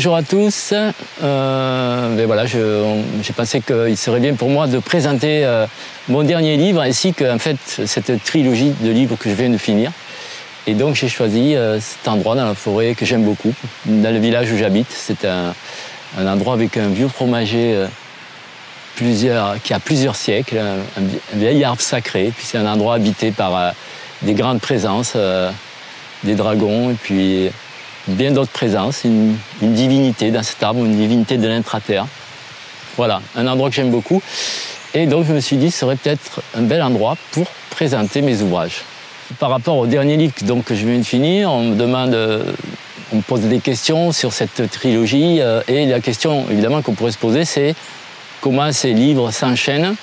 bonjour 0.00 0.16
à 0.16 0.22
tous. 0.22 0.72
Euh, 1.22 2.16
ben 2.16 2.24
voilà, 2.24 2.46
j'ai 2.46 3.32
pensé 3.36 3.60
qu'il 3.60 3.98
serait 3.98 4.20
bien 4.20 4.32
pour 4.32 4.48
moi 4.48 4.66
de 4.66 4.78
présenter 4.78 5.44
euh, 5.44 5.66
mon 6.08 6.22
dernier 6.22 6.56
livre 6.56 6.80
ainsi 6.80 7.12
que 7.12 7.36
fait, 7.36 7.58
cette 7.84 8.24
trilogie 8.24 8.72
de 8.80 8.90
livres 8.90 9.16
que 9.16 9.28
je 9.28 9.34
viens 9.34 9.50
de 9.50 9.58
finir. 9.58 9.92
Et 10.66 10.72
donc 10.72 10.94
j'ai 10.94 11.10
choisi 11.10 11.54
euh, 11.54 11.78
cet 11.80 12.08
endroit 12.08 12.34
dans 12.34 12.46
la 12.46 12.54
forêt 12.54 12.94
que 12.94 13.04
j'aime 13.04 13.24
beaucoup, 13.24 13.52
dans 13.84 14.10
le 14.10 14.18
village 14.18 14.50
où 14.50 14.56
j'habite. 14.56 14.86
C'est 14.88 15.26
un, 15.26 15.52
endroit 16.16 16.54
avec 16.54 16.78
un 16.78 16.88
vieux 16.88 17.08
fromager 17.08 17.84
qui 18.96 19.74
a 19.74 19.80
plusieurs 19.84 20.16
siècles, 20.16 20.56
un, 20.56 21.36
vieil 21.36 21.62
arbre 21.62 21.82
sacré. 21.82 22.32
Puis 22.34 22.46
c'est 22.46 22.56
un 22.56 22.66
endroit 22.66 22.94
habité 22.94 23.32
par 23.32 23.74
des 24.22 24.32
grandes 24.32 24.62
présences, 24.62 25.14
des 26.24 26.36
dragons 26.36 26.88
et 26.88 26.94
puis 26.94 27.50
bien 28.08 28.32
d'autres 28.32 28.50
présences, 28.50 29.04
une, 29.04 29.36
divinité 29.60 30.30
dans 30.30 30.42
cet 30.42 30.62
arbre, 30.62 30.84
une 30.84 30.96
divinité 30.96 31.36
de 31.36 31.48
l'intra-terre. 31.48 32.06
Voilà, 32.96 33.20
un 33.36 33.46
endroit 33.46 33.70
que 33.70 33.76
j'aime 33.76 33.90
beaucoup. 33.90 34.22
Et 34.94 35.06
donc 35.06 35.26
je 35.26 35.32
me 35.32 35.40
suis 35.40 35.56
dit, 35.56 35.70
ce 35.70 35.80
serait 35.80 35.96
peut-être 35.96 36.42
un 36.56 36.62
bel 36.62 36.82
endroit 36.82 37.16
pour 37.32 37.46
présenter 37.70 38.22
mes 38.22 38.42
ouvrages. 38.42 38.82
Par 39.38 39.50
rapport 39.50 39.76
au 39.76 39.86
dernier 39.86 40.16
livre 40.16 40.34
donc, 40.42 40.64
que 40.64 40.74
je 40.74 40.84
viens 40.84 40.98
de 40.98 41.04
finir, 41.04 41.52
on 41.52 41.62
me 41.62 41.76
demande, 41.76 42.14
on 43.12 43.16
me 43.16 43.22
pose 43.22 43.42
des 43.42 43.60
questions 43.60 44.10
sur 44.10 44.32
cette 44.32 44.70
trilogie. 44.70 45.40
Euh, 45.40 45.62
et 45.68 45.86
la 45.86 46.00
question 46.00 46.46
évidemment 46.50 46.82
qu'on 46.82 46.94
pourrait 46.94 47.12
se 47.12 47.18
poser, 47.18 47.44
c'est 47.44 47.74
comment 48.40 48.72
ces 48.72 48.92
livres 48.92 49.30
s'enchaînent 49.30 49.94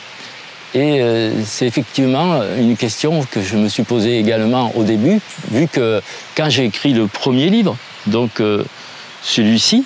et 0.74 1.02
euh, 1.02 1.32
c'est 1.46 1.66
effectivement 1.66 2.42
une 2.58 2.76
question 2.76 3.26
que 3.32 3.42
je 3.42 3.56
me 3.56 3.70
suis 3.70 3.84
posée 3.84 4.20
également 4.20 4.76
au 4.76 4.84
début, 4.84 5.22
vu 5.52 5.68
que 5.68 6.02
quand 6.36 6.50
j'ai 6.50 6.66
écrit 6.66 6.94
le 6.94 7.08
premier 7.08 7.50
livre, 7.50 7.78
donc 8.06 8.42
euh, 8.42 8.64
celui-ci, 9.24 9.86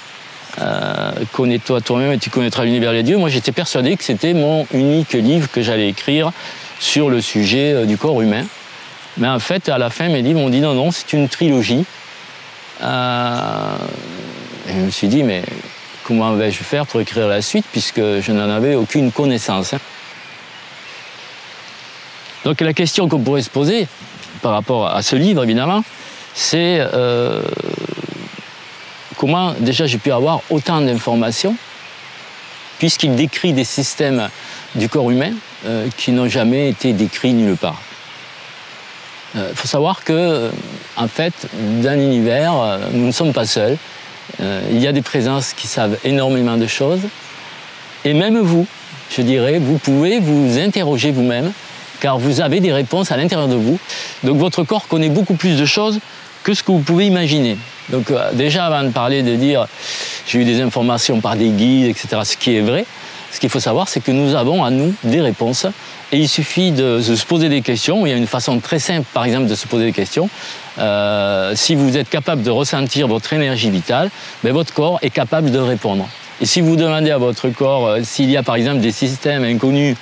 euh, 0.60 1.12
Connais-toi 1.32 1.80
toi-même 1.80 2.12
et 2.12 2.18
tu 2.18 2.30
connaîtras 2.30 2.66
l'univers 2.66 2.92
des 2.92 3.04
dieux, 3.04 3.18
moi 3.18 3.30
j'étais 3.30 3.54
persuadé 3.54 3.96
que 3.96 4.04
c'était 4.04 4.34
mon 4.34 4.68
unique 4.74 5.14
livre 5.14 5.50
que 5.50 5.62
j'allais 5.62 5.88
écrire 5.88 6.34
sur 6.78 7.10
le 7.10 7.22
sujet 7.22 7.86
du 7.86 7.98
corps 7.98 8.22
humain. 8.22 8.44
Mais 9.18 9.30
en 9.30 9.40
fait, 9.40 9.70
à 9.70 9.78
la 9.78 9.90
fin, 9.90 10.10
mes 10.10 10.22
livres 10.22 10.42
m'ont 10.42 10.50
dit 10.50 10.60
non, 10.60 10.74
non, 10.74 10.92
c'est 10.92 11.14
une 11.14 11.30
trilogie. 11.30 11.86
et 12.82 12.86
je 14.68 14.80
me 14.80 14.90
suis 14.90 15.08
dit, 15.08 15.24
mais 15.24 15.44
comment 16.04 16.34
vais-je 16.34 16.64
faire 16.64 16.86
pour 16.86 17.00
écrire 17.00 17.30
la 17.30 17.42
suite 17.42 17.66
puisque 17.72 18.02
je 18.02 18.32
n'en 18.34 18.50
avais 18.50 18.76
aucune 18.76 19.14
connaissance 19.14 19.74
hein. 19.74 19.80
Donc 22.46 22.62
la 22.62 22.74
question 22.74 23.08
qu'on 23.08 23.20
pourrait 23.20 23.44
se 23.44 23.50
poser 23.50 23.88
par 24.42 24.54
rapport 24.54 24.88
à 24.88 25.02
ce 25.02 25.16
livre, 25.16 25.44
évidemment, 25.44 25.84
c'est 26.34 26.80
euh, 26.80 27.42
comment 29.18 29.54
déjà 29.60 29.86
j'ai 29.86 30.00
pu 30.00 30.12
avoir 30.12 30.42
autant 30.50 30.82
d'informations, 30.82 31.56
puisqu'il 32.80 33.16
décrit 33.16 33.54
des 33.54 33.64
systèmes 33.64 34.30
du 34.76 34.90
corps 34.90 35.12
humain 35.12 35.34
euh, 35.66 35.88
qui 35.98 36.12
n'ont 36.12 36.28
jamais 36.28 36.70
été 36.70 36.94
décrits 36.94 37.34
nulle 37.34 37.58
part. 37.58 37.82
Il 39.36 39.42
euh, 39.42 39.54
faut 39.54 39.68
savoir 39.68 40.04
que, 40.04 40.50
en 40.98 41.08
fait, 41.08 41.48
dans 41.84 41.98
l'univers, 41.98 42.80
nous 42.92 43.06
ne 43.06 43.12
sommes 43.12 43.34
pas 43.34 43.46
seuls. 43.46 43.78
il 44.40 44.80
y 44.80 44.88
a 44.88 44.92
des 44.92 45.02
présences 45.02 45.54
qui 45.54 45.68
savent 45.68 45.98
énormément 46.04 46.58
de 46.58 46.68
choses. 46.68 47.02
Et 48.04 48.14
même 48.14 48.40
vous, 48.40 48.66
je 49.16 49.22
dirais, 49.22 49.60
vous 49.60 49.78
pouvez 49.78 50.20
vous 50.20 50.58
interroger 50.58 51.12
vous-même 51.12 51.52
car 52.02 52.18
vous 52.18 52.42
avez 52.42 52.60
des 52.60 52.74
réponses 52.74 53.12
à 53.12 53.18
l'intérieur 53.18 53.48
de 53.48 53.56
vous. 53.56 53.80
Donc 54.24 54.38
votre 54.38 54.64
corps 54.64 54.88
connaît 54.90 55.10
beaucoup 55.10 55.36
plus 55.36 55.58
de 55.58 55.66
choses 55.66 56.00
que 56.44 56.54
ce 56.54 56.64
que 56.64 56.72
vous 56.72 56.80
pouvez 56.80 57.06
imaginer. 57.06 57.58
Donc 57.90 58.12
euh, 58.12 58.32
déjà 58.34 58.66
avant 58.66 58.84
de 58.84 58.90
parler 58.90 59.24
de 59.24 59.36
dire 59.36 59.68
j'ai 60.28 60.40
eu 60.40 60.46
des 60.46 60.60
informations 60.60 61.22
par 61.22 61.36
des 61.36 61.50
guides, 61.50 61.88
etc., 61.88 62.22
ce 62.26 62.36
qui 62.36 62.56
est 62.56 62.62
vrai, 62.62 62.86
ce 63.32 63.40
qu'il 63.40 63.50
faut 63.50 63.60
savoir, 63.60 63.88
c'est 63.88 64.02
que 64.02 64.12
nous 64.12 64.36
avons 64.36 64.64
à 64.64 64.70
nous 64.70 64.94
des 65.04 65.22
réponses. 65.22 65.66
Et 66.12 66.18
il 66.18 66.28
suffit 66.28 66.72
de, 66.72 67.00
se 67.02 67.26
poser 67.26 67.48
des 67.48 67.62
questions. 67.62 68.06
Il 68.06 68.10
y 68.10 68.14
a 68.14 68.18
une 68.18 68.28
façon 68.28 68.60
très 68.60 68.80
simple, 68.80 69.08
par 69.14 69.24
exemple, 69.24 69.48
de 69.48 69.56
se 69.56 69.68
poser 69.68 69.86
des 69.86 69.94
questions. 69.94 70.30
Euh, 70.80 71.54
si 71.56 71.76
vous 71.76 71.98
êtes 71.98 72.10
capable 72.10 72.44
de 72.44 72.50
ressentir 72.50 73.08
votre 73.08 73.32
énergie 73.32 73.70
vitale, 73.70 74.10
ben, 74.44 74.52
votre 74.52 74.74
corps 74.74 75.00
est 75.02 75.10
capable 75.10 75.52
de 75.52 75.60
répondre. 75.60 76.10
Et 76.42 76.46
si 76.46 76.60
vous 76.60 76.76
demandez 76.76 77.12
à 77.12 77.18
votre 77.18 77.48
corps 77.50 77.88
euh, 77.88 78.00
s'il 78.04 78.30
y 78.30 78.36
a, 78.36 78.44
par 78.44 78.56
exemple, 78.56 78.82
des 78.82 78.92
systèmes 78.92 79.46
inconnus 79.46 79.96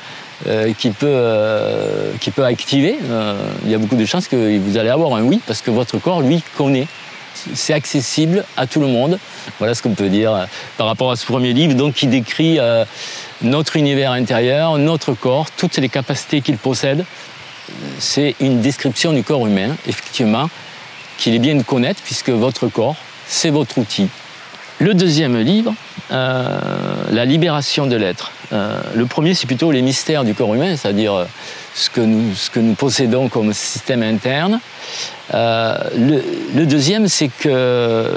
euh, 0.47 0.71
qui, 0.73 0.91
peut, 0.91 1.05
euh, 1.09 2.13
qui 2.21 2.31
peut 2.31 2.45
activer, 2.45 2.97
euh, 3.09 3.35
il 3.65 3.71
y 3.71 3.75
a 3.75 3.77
beaucoup 3.77 3.97
de 3.97 4.05
chances 4.05 4.29
que 4.29 4.57
vous 4.57 4.77
allez 4.77 4.87
avoir 4.87 5.13
un 5.15 5.21
oui 5.21 5.41
parce 5.45 5.61
que 5.61 5.69
votre 5.69 5.97
corps, 5.97 6.21
lui, 6.21 6.41
connaît. 6.55 6.87
C'est 7.53 7.73
accessible 7.73 8.45
à 8.55 8.65
tout 8.65 8.79
le 8.79 8.87
monde. 8.87 9.19
Voilà 9.57 9.75
ce 9.75 9.81
qu'on 9.81 9.93
peut 9.93 10.07
dire 10.07 10.47
par 10.77 10.87
rapport 10.87 11.11
à 11.11 11.17
ce 11.17 11.25
premier 11.25 11.51
livre, 11.53 11.73
donc 11.73 11.93
qui 11.93 12.07
décrit 12.07 12.57
notre 13.41 13.77
univers 13.77 14.11
intérieur, 14.11 14.77
notre 14.77 15.13
corps, 15.13 15.49
toutes 15.51 15.77
les 15.77 15.87
capacités 15.89 16.41
qu'il 16.41 16.57
possède. 16.57 17.05
C'est 17.99 18.35
une 18.41 18.61
description 18.61 19.13
du 19.13 19.23
corps 19.23 19.45
humain, 19.45 19.75
effectivement, 19.87 20.49
qu'il 21.17 21.33
est 21.35 21.39
bien 21.39 21.55
de 21.55 21.63
connaître 21.63 22.01
puisque 22.03 22.29
votre 22.29 22.67
corps, 22.67 22.95
c'est 23.27 23.51
votre 23.51 23.77
outil. 23.77 24.09
Le 24.79 24.93
deuxième 24.93 25.37
livre, 25.37 25.73
La 26.09 27.25
libération 27.25 27.85
de 27.85 27.95
l'être. 27.95 28.31
Euh, 28.51 28.81
le 28.95 29.05
premier, 29.05 29.33
c'est 29.33 29.47
plutôt 29.47 29.71
les 29.71 29.81
mystères 29.81 30.23
du 30.23 30.33
corps 30.33 30.53
humain, 30.53 30.75
c'est-à-dire 30.75 31.13
euh, 31.13 31.25
ce, 31.75 31.89
que 31.89 32.01
nous, 32.59 32.73
possédons 32.73 33.29
comme 33.29 33.53
système 33.53 34.01
interne. 34.01 34.59
Euh, 35.33 35.77
le, 36.55 36.65
deuxième, 36.65 37.07
c'est 37.07 37.29
que 37.29 38.11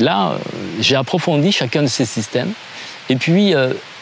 là, 0.00 0.38
j'ai 0.80 0.96
approfondi 0.96 1.52
chacun 1.52 1.82
de 1.82 1.88
ces 1.88 2.04
systèmes. 2.04 2.52
Et 3.08 3.16
puis, 3.16 3.54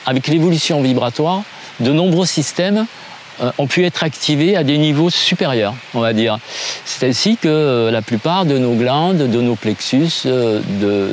avec 0.06 0.28
l'évolution 0.28 0.80
vibratoire, 0.80 1.42
de 1.80 1.92
nombreux 1.92 2.26
systèmes 2.26 2.86
ont 3.58 3.66
pu 3.66 3.84
être 3.84 4.02
activés 4.02 4.56
à 4.56 4.64
des 4.64 4.78
niveaux 4.78 5.10
supérieurs, 5.10 5.74
on 5.92 6.00
va 6.00 6.14
dire. 6.14 6.38
C'est 6.86 7.06
ainsi 7.06 7.36
que 7.36 7.90
la 7.92 8.00
plupart 8.00 8.46
de 8.46 8.56
nos 8.56 8.74
glandes, 8.74 9.18
de 9.18 9.40
nos 9.40 9.56
plexus, 9.56 10.22
de, 10.24 11.10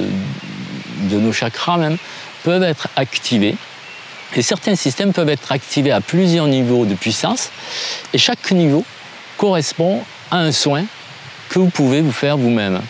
de 1.10 1.20
nos 1.20 1.34
chakras 1.34 1.78
même, 1.78 1.98
peuvent 2.44 2.64
être 2.64 2.88
activés 2.96 3.56
et 4.36 4.42
certains 4.42 4.76
systèmes 4.76 5.14
peuvent 5.14 5.30
être 5.30 5.52
activés 5.52 5.92
à 5.92 6.02
plusieurs 6.02 6.48
niveaux 6.48 6.86
de 6.86 6.96
puissance 6.96 7.50
et 8.14 8.18
chaque 8.18 8.52
niveau 8.52 8.86
correspond 9.38 10.02
à 10.30 10.38
un 10.38 10.52
soin 10.52 10.84
que 11.50 11.60
vous 11.60 11.70
pouvez 11.70 12.02
vous 12.02 12.12
faire 12.12 12.38
vous-même. 12.38 12.82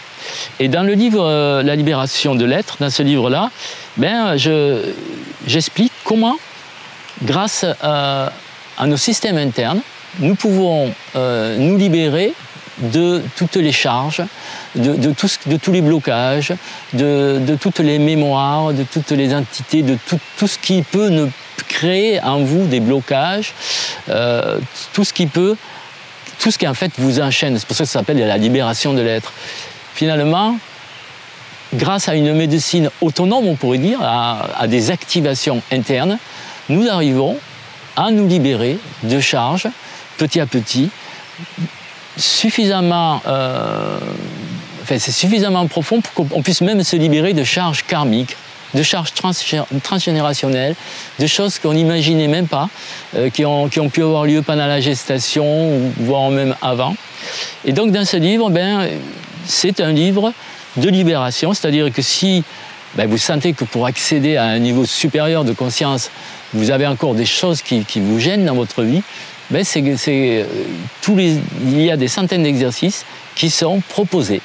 Et 0.59 0.68
dans 0.68 0.84
le 0.84 0.94
livre 0.94 1.24
euh, 1.24 1.63
La 1.63 1.75
libération 1.75 2.35
de 2.35 2.46
l'être, 2.46 2.78
dans 2.79 2.90
ce 2.90 3.02
livre-là, 3.03 3.50
ben, 3.97 4.35
j'explique 5.47 5.91
comment, 6.03 6.38
grâce 7.24 7.66
à, 7.81 8.31
nos 8.85 8.97
systèmes 8.97 9.38
internes, 9.38 9.81
nous 10.19 10.35
pouvons 10.35 10.94
euh, 11.16 11.58
nous 11.58 11.78
libérer 11.78 12.34
de 12.81 13.22
toutes 13.36 13.56
les 13.56 13.72
charges, 13.72 14.24
de, 14.75 15.14
tous 15.58 15.72
les 15.72 15.81
blocages, 15.81 16.53
de, 16.94 17.58
toutes 17.59 17.80
les 17.80 18.00
mémoires, 18.00 18.74
de 18.74 18.84
toutes 18.84 19.12
les 19.12 19.34
entités, 19.34 19.84
de 19.84 19.97
tout, 20.08 20.47
ce 20.47 20.58
qui 20.58 20.81
peut 20.81 21.09
ne 21.09 21.28
créer 21.68 22.22
en 22.22 22.40
vous 22.40 22.66
des 22.66 22.80
blocages, 22.80 23.53
euh, 24.09 24.59
tout 24.94 25.03
ce 25.03 25.14
qui 25.14 25.28
peut, 25.28 25.56
tout 26.40 26.52
ce 26.52 26.58
qui 26.58 26.68
en 26.68 26.74
fait 26.74 26.91
vous 26.97 27.20
enchaîne. 27.20 27.58
C'est 27.58 27.68
pour 27.68 27.75
ça 27.75 27.84
que 27.84 27.90
ça 27.90 28.00
s'appelle 28.00 28.20
la 28.20 28.38
libération 28.38 28.94
de 28.94 29.02
l'être. 29.02 29.31
Finalement, 29.94 30.58
grâce 31.73 32.09
à 32.09 32.16
une 32.16 32.34
médecine 32.34 32.90
autonome, 33.02 33.47
on 33.47 33.55
pourrait 33.55 33.78
dire, 33.78 34.00
à 34.02 34.67
des 34.67 34.91
activations 34.91 35.61
internes, 35.72 36.17
nous 36.70 36.88
arrivons 36.90 37.38
à 37.96 38.11
nous 38.11 38.28
libérer 38.28 38.78
de 39.03 39.20
charges 39.20 39.67
petit 40.17 40.40
à 40.40 40.46
petit 40.46 40.90
suffisamment, 42.17 43.22
euh, 43.28 43.99
c'est 44.87 45.11
suffisamment 45.11 45.66
profond 45.67 46.02
pour 46.02 46.28
qu'on 46.28 46.41
puisse 46.41 46.61
même 46.61 46.84
se 46.84 46.96
libérer 46.96 47.34
de 47.34 47.43
charges 47.43 47.84
karmiques, 47.84 48.35
de 48.73 48.84
charges 48.84 49.13
transgénérationnelles, 49.84 50.75
de 51.19 51.28
choses 51.28 51.59
qu'on 51.59 51.73
n'imaginait 51.73 52.28
même 52.28 52.47
pas, 52.47 52.69
euh, 53.16 53.29
qui, 53.29 53.46
ont, 53.46 53.69
pu 53.69 54.02
avoir 54.02 54.25
lieu 54.25 54.41
pendant 54.41 54.67
la 54.67 54.79
gestation, 54.79 55.91
voire 55.97 56.29
même 56.29 56.55
avant. 56.61 56.96
Et 57.66 57.73
donc 57.73 57.91
dans 57.91 58.05
ce 58.05 58.17
livre, 58.17 58.49
ben, 58.49 58.87
c'est 59.46 59.79
un 59.79 59.91
livre 59.91 60.34
de 60.78 60.90
libération, 60.90 61.53
c'est-à-dire 61.53 61.91
que 61.91 62.02
si 62.02 62.43
ben, 62.96 63.07
vous 63.09 63.17
sentez 63.17 63.53
que 63.53 63.66
pour 63.66 63.85
accéder 63.85 64.37
à 64.37 64.46
un 64.46 64.59
niveau 64.59 64.85
supérieur 64.85 65.43
de 65.43 65.53
conscience, 65.53 66.09
vous 66.53 66.72
avez 66.72 66.87
encore 66.87 67.16
des 67.16 67.25
choses 67.25 67.61
qui 67.61 67.85
vous 67.96 68.19
gênent 68.19 68.46
dans 68.46 68.55
votre 68.55 68.84
vie, 68.84 69.03
ben 69.52 69.66
euh, 69.76 70.46
il 71.14 71.82
y 71.82 71.92
a 71.92 71.98
des 71.98 72.08
centaines 72.08 72.44
d'exercices 72.44 73.06
qui 73.36 73.50
sont 73.50 73.82
proposés 73.90 74.42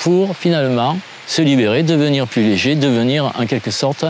pour 0.00 0.36
finalement 0.36 0.98
se 1.26 1.42
libérer, 1.42 1.82
devenir 1.82 2.26
plus 2.26 2.42
léger, 2.42 2.74
devenir 2.74 3.32
en 3.38 3.46
quelque 3.46 3.70
sorte 3.70 4.04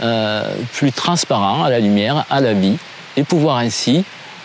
euh, 0.00 0.54
plus 0.72 0.92
transparent 0.92 1.64
à 1.64 1.70
la 1.70 1.80
lumière, 1.80 2.24
à 2.30 2.40
la 2.40 2.52
vie, 2.52 2.76
et 3.16 3.24
pouvoir 3.24 3.58
ainsi 3.58 4.04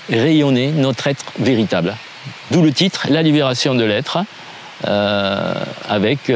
rayonner 0.09 0.71
notre 0.71 1.07
être 1.07 1.25
véritable. 1.39 1.95
D'où 2.51 2.61
le 2.61 2.71
titre 2.71 3.07
La 3.09 3.21
libération 3.21 3.75
de 3.75 3.83
l'être, 3.83 4.19
euh, 4.87 5.53
avec 5.87 6.31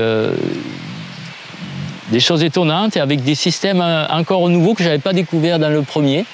des 2.09 2.19
choses 2.19 2.43
étonnantes 2.43 2.97
et 2.97 2.99
avec 2.99 3.23
des 3.23 3.35
systèmes 3.35 3.81
encore 4.09 4.49
nouveaux 4.49 4.73
que 4.73 4.83
je 4.83 4.89
n'avais 4.89 5.01
pas 5.01 5.13
découverts 5.13 5.59
dans 5.59 5.69
le 5.69 5.81
premier. 5.81 6.25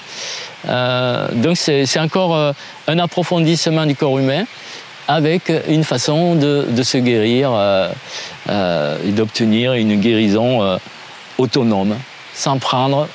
donc 0.66 1.56
c'est 1.56 2.00
encore 2.00 2.54
un 2.88 2.98
approfondissement 2.98 3.86
du 3.86 3.94
corps 3.94 4.18
humain 4.18 4.44
avec 5.08 5.52
une 5.68 5.84
façon 5.84 6.34
de, 6.34 6.82
se 6.82 6.98
guérir 6.98 7.52
et 8.48 9.12
d'obtenir 9.12 9.74
une 9.74 10.00
guérison 10.00 10.78
autonome 11.38 11.96
sans 12.34 12.58
prendre 12.58 13.08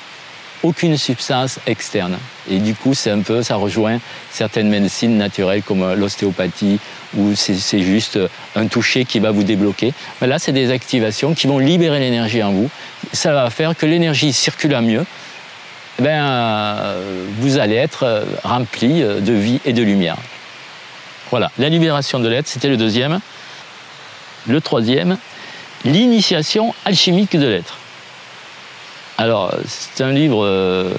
aucune 0.62 0.96
substance 0.96 1.58
externe. 1.66 2.18
Et 2.50 2.58
du 2.58 2.74
coup, 2.74 2.94
c'est 2.94 3.10
un 3.10 3.20
peu, 3.20 3.42
ça 3.42 3.56
rejoint 3.56 3.98
certaines 4.30 4.68
médecines 4.68 5.16
naturelles 5.16 5.62
comme 5.62 5.94
l'ostéopathie, 5.94 6.78
où 7.16 7.34
c'est 7.34 7.80
juste 7.80 8.18
un 8.54 8.66
toucher 8.66 9.04
qui 9.04 9.18
va 9.20 9.30
vous 9.30 9.42
débloquer. 9.44 9.92
Là, 10.20 10.38
c'est 10.38 10.52
des 10.52 10.70
activations 10.70 11.34
qui 11.34 11.46
vont 11.46 11.58
libérer 11.58 11.98
l'énergie 11.98 12.42
en 12.42 12.52
vous. 12.52 12.70
Ça 13.12 13.32
va 13.32 13.50
faire 13.50 13.76
que 13.76 13.86
l'énergie 13.86 14.32
circule 14.32 14.76
mieux. 14.80 15.04
Ben, 15.98 16.26
euh, 16.26 17.26
vous 17.38 17.58
allez 17.58 17.76
être 17.76 18.02
euh, 18.02 18.24
rempli 18.44 19.02
euh, 19.02 19.20
de 19.20 19.32
vie 19.32 19.60
et 19.64 19.72
de 19.72 19.82
lumière. 19.82 20.16
Voilà, 21.30 21.50
la 21.58 21.70
libération 21.70 22.18
de 22.18 22.28
l'être, 22.28 22.46
c'était 22.46 22.68
le 22.68 22.76
deuxième. 22.76 23.20
Le 24.46 24.60
troisième, 24.60 25.16
l'initiation 25.84 26.74
alchimique 26.84 27.36
de 27.36 27.46
l'être. 27.46 27.78
Alors, 29.18 29.52
c'est 29.66 30.04
un 30.04 30.12
livre, 30.12 30.46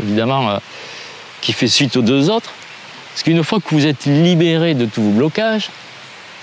évidemment, 0.02 0.60
qui 1.40 1.54
fait 1.54 1.68
suite 1.68 1.96
aux 1.96 2.02
deux 2.02 2.30
autres. 2.30 2.52
Parce 3.13 3.24
qu'une 3.24 3.44
fois 3.44 3.60
que 3.60 3.70
vous 3.70 3.86
êtes 3.86 4.06
libéré 4.06 4.74
de 4.74 4.86
tous 4.86 5.02
vos 5.02 5.12
blocages, 5.12 5.70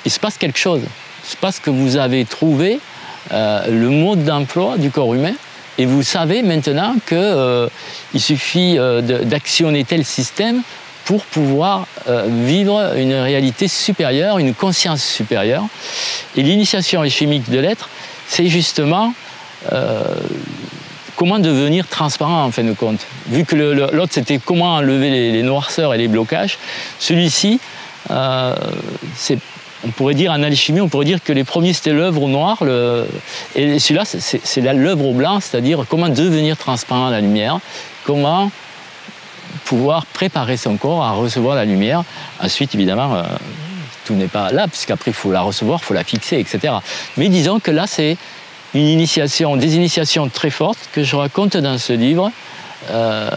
il 0.05 0.11
se 0.11 0.21
passe 0.21 0.39
quelque 0.39 0.59
chose. 0.59 0.83
Il 1.25 1.31
se 1.31 1.37
passe 1.37 1.59
que 1.59 1.71
vous 1.71 1.97
avez 1.97 2.25
trouvé 2.25 2.79
euh, 3.33 3.67
le 3.69 3.89
mode 3.89 4.25
d'emploi 4.25 4.77
du 4.77 4.91
corps 4.91 5.15
humain 5.15 5.35
et 5.79 5.87
vous 5.87 6.03
savez 6.03 6.43
maintenant 6.43 6.95
qu'il 7.09 8.21
suffit 8.21 8.79
d'actionner 9.25 9.83
tel 9.83 10.05
système 10.05 10.63
pour 11.05 11.25
pouvoir 11.25 11.89
vivre 12.07 12.97
une 12.97 13.15
réalité 13.15 13.67
supérieure, 13.67 14.39
une 14.39 14.55
conscience 14.55 15.03
supérieure. 15.03 15.65
Et 16.37 16.43
l'initiation 16.43 17.05
chimique 17.09 17.51
de 17.51 17.59
l'être, 17.59 17.89
c'est 18.29 18.47
justement 18.47 19.13
comment 21.17 21.39
devenir 21.39 21.87
transparent 21.87 22.45
en 22.45 22.51
fin 22.51 22.65
de 22.65 22.73
compte. 22.73 23.01
Vu 23.29 23.45
que 23.45 23.57
l'autre 23.57 24.13
c'était 24.13 24.39
comment 24.39 24.75
enlever 24.75 25.11
les, 25.11 25.43
noirceurs 25.43 25.95
et 25.95 25.99
les 25.99 26.09
blocages, 26.09 26.59
celui-ci, 26.99 27.61
euh, 28.11 28.55
on 29.85 29.91
pourrait 29.91 30.15
dire 30.15 30.33
en 30.33 30.43
alchimie, 30.43 30.81
on 30.81 30.89
pourrait 30.89 31.05
dire 31.05 31.23
que 31.23 31.33
les 31.33 31.45
premiers 31.45 31.73
c'était 31.73 31.93
l'œuvre 31.93 32.23
au 32.23 32.29
noir, 32.29 32.63
et 33.55 33.79
celui-là 33.79 34.05
c'est 34.05 34.61
l'œuvre 34.61 35.07
au 35.07 35.13
blanc, 35.13 35.41
c'est-à-dire 35.41 35.85
comment 35.89 36.09
devenir 36.09 36.57
transparent 36.57 37.09
à 37.09 37.11
la 37.11 37.21
lumière, 37.21 37.59
comment 38.05 38.51
pouvoir 39.65 40.07
préparer 40.07 40.57
son 40.57 40.77
corps 40.77 41.03
à 41.03 41.13
recevoir 41.13 41.57
la 41.57 41.65
lumière. 41.65 42.05
Ensuite, 42.41 42.75
évidemment, 42.75 43.15
euh, 43.15 43.23
tout 44.05 44.15
n'est 44.15 44.29
pas 44.29 44.53
là, 44.53 44.69
puisqu'après 44.69 45.11
il 45.11 45.15
faut 45.15 45.33
la 45.33 45.41
recevoir, 45.41 45.81
il 45.83 45.85
faut 45.85 45.95
la 45.95 46.05
fixer, 46.05 46.39
etc. 46.39 46.75
Mais 47.17 47.29
disons 47.29 47.61
que 47.61 47.71
là 47.71 47.87
c'est 47.87 48.17
une 48.75 48.87
initiation, 48.87 49.57
des 49.57 49.77
initiations 49.77 50.29
très 50.29 50.51
fortes 50.51 50.89
que 50.93 51.03
je 51.03 51.17
raconte 51.17 51.57
dans 51.57 51.79
ce 51.79 51.93
livre 51.93 52.31
euh, 52.91 53.31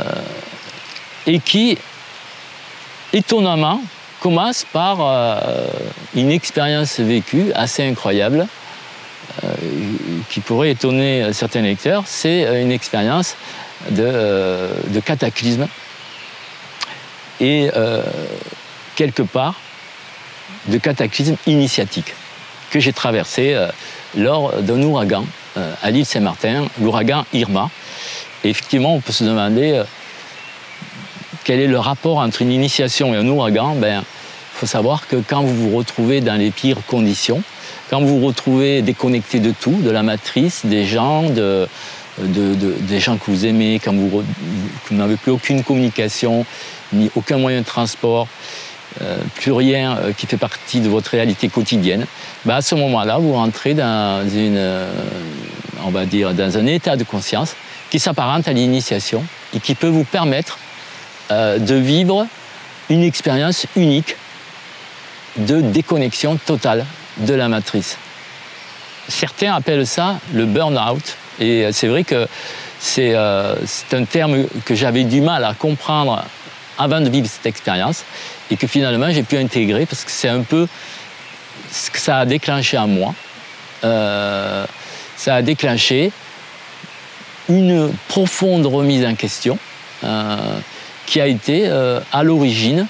et 1.25 1.39
qui, 1.39 1.77
étonnamment, 3.13 3.81
commence 4.19 4.65
par 4.73 4.97
euh, 4.99 5.67
une 6.15 6.31
expérience 6.31 6.99
vécue 6.99 7.51
assez 7.53 7.87
incroyable 7.87 8.47
euh, 9.43 9.47
qui 10.29 10.39
pourrait 10.39 10.71
étonner 10.71 11.31
certains 11.33 11.61
lecteurs. 11.61 12.03
C'est 12.05 12.61
une 12.61 12.71
expérience 12.71 13.35
de, 13.91 14.69
de, 14.87 14.99
cataclysme 14.99 15.67
et 17.39 17.69
quelque 18.95 19.21
part 19.21 19.59
de 20.67 20.77
cataclysme 20.79 21.35
initiatique 21.45 22.13
que 22.71 22.79
j'ai 22.79 22.93
traversé 22.93 23.55
lors 24.15 24.53
d'un 24.61 24.81
ouragan 24.81 25.25
euh, 25.57 25.73
à 25.81 25.89
l'île 25.89 26.05
Saint-Martin, 26.05 26.65
l'ouragan 26.79 27.25
Irma. 27.33 27.69
Effectivement, 28.43 28.95
on 28.95 28.99
peut 28.99 29.11
se 29.11 29.23
demander 29.23 29.71
euh, 29.71 29.83
quel 31.43 31.59
est 31.59 31.67
le 31.67 31.79
rapport 31.79 32.17
entre 32.17 32.43
une 32.43 32.51
initiation 32.51 33.13
et 33.13 33.17
un 33.17 33.27
ouragan? 33.27 33.75
Ben, 33.75 34.03
faut 34.57 34.65
savoir 34.65 35.07
que 35.07 35.17
quand 35.17 35.43
vous 35.43 35.69
vous 35.69 35.77
retrouvez 35.77 36.19
dans 36.19 36.35
les 36.35 36.49
pires 36.49 36.83
conditions, 36.87 37.43
quand 37.89 38.01
vous 38.01 38.19
vous 38.19 38.25
retrouvez 38.25 38.81
déconnecté 38.81 39.39
de 39.39 39.51
tout, 39.51 39.77
de 39.83 39.91
la 39.91 40.01
matrice, 40.01 40.65
des 40.65 40.85
gens, 40.85 41.29
de, 41.29 41.67
des 42.17 42.99
gens 42.99 43.17
que 43.17 43.29
vous 43.29 43.45
aimez, 43.45 43.79
quand 43.83 43.93
vous, 43.93 44.23
n'avez 44.89 45.15
plus 45.15 45.31
aucune 45.31 45.63
communication, 45.63 46.43
ni 46.91 47.11
aucun 47.15 47.37
moyen 47.37 47.59
de 47.59 47.65
transport, 47.65 48.27
euh, 49.01 49.17
plus 49.35 49.51
rien 49.51 49.97
euh, 49.97 50.11
qui 50.11 50.25
fait 50.25 50.37
partie 50.37 50.79
de 50.79 50.89
votre 50.89 51.11
réalité 51.11 51.49
quotidienne, 51.49 52.07
bah, 52.43 52.55
à 52.55 52.61
ce 52.63 52.73
moment-là, 52.73 53.19
vous 53.19 53.33
rentrez 53.33 53.75
euh, 53.77 54.87
dans 56.33 56.57
un 56.57 56.65
état 56.65 56.95
de 56.95 57.03
conscience 57.03 57.55
qui 57.91 57.99
s'apparente 57.99 58.47
à 58.47 58.53
l'initiation 58.53 59.23
et 59.55 59.59
qui 59.59 59.75
peut 59.75 59.87
vous 59.87 60.03
permettre 60.03 60.57
de 61.29 61.75
vivre 61.75 62.25
une 62.89 63.03
expérience 63.03 63.65
unique 63.75 64.15
de 65.37 65.61
déconnexion 65.61 66.37
totale 66.37 66.85
de 67.17 67.33
la 67.33 67.47
matrice. 67.47 67.97
Certains 69.07 69.53
appellent 69.53 69.87
ça 69.87 70.19
le 70.33 70.45
burn-out, 70.45 71.17
et 71.39 71.71
c'est 71.71 71.87
vrai 71.87 72.03
que 72.03 72.27
c'est 72.79 73.15
un 73.15 74.03
terme 74.09 74.45
que 74.65 74.75
j'avais 74.75 75.03
du 75.03 75.21
mal 75.21 75.43
à 75.43 75.53
comprendre 75.53 76.23
avant 76.77 77.01
de 77.01 77.09
vivre 77.09 77.27
cette 77.27 77.45
expérience 77.45 78.03
et 78.51 78.57
que 78.57 78.67
finalement 78.67 79.09
j'ai 79.11 79.23
pu 79.23 79.37
intégrer 79.37 79.85
parce 79.85 80.03
que 80.03 80.11
c'est 80.11 80.29
un 80.29 80.41
peu 80.41 80.67
ce 81.71 81.89
que 81.89 81.99
ça 81.99 82.19
a 82.19 82.25
déclenché 82.25 82.77
en 82.77 82.87
moi. 82.87 83.13
Euh, 83.83 84.65
ça 85.15 85.35
a 85.35 85.41
déclenché 85.41 86.11
une 87.49 87.91
profonde 88.07 88.65
remise 88.65 89.05
en 89.05 89.15
question 89.15 89.57
euh, 90.03 90.35
qui 91.05 91.21
a 91.21 91.27
été 91.27 91.63
euh, 91.65 91.99
à 92.11 92.23
l'origine 92.23 92.87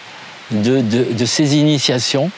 de, 0.52 1.26
ces 1.26 1.56
initiations 1.56 2.32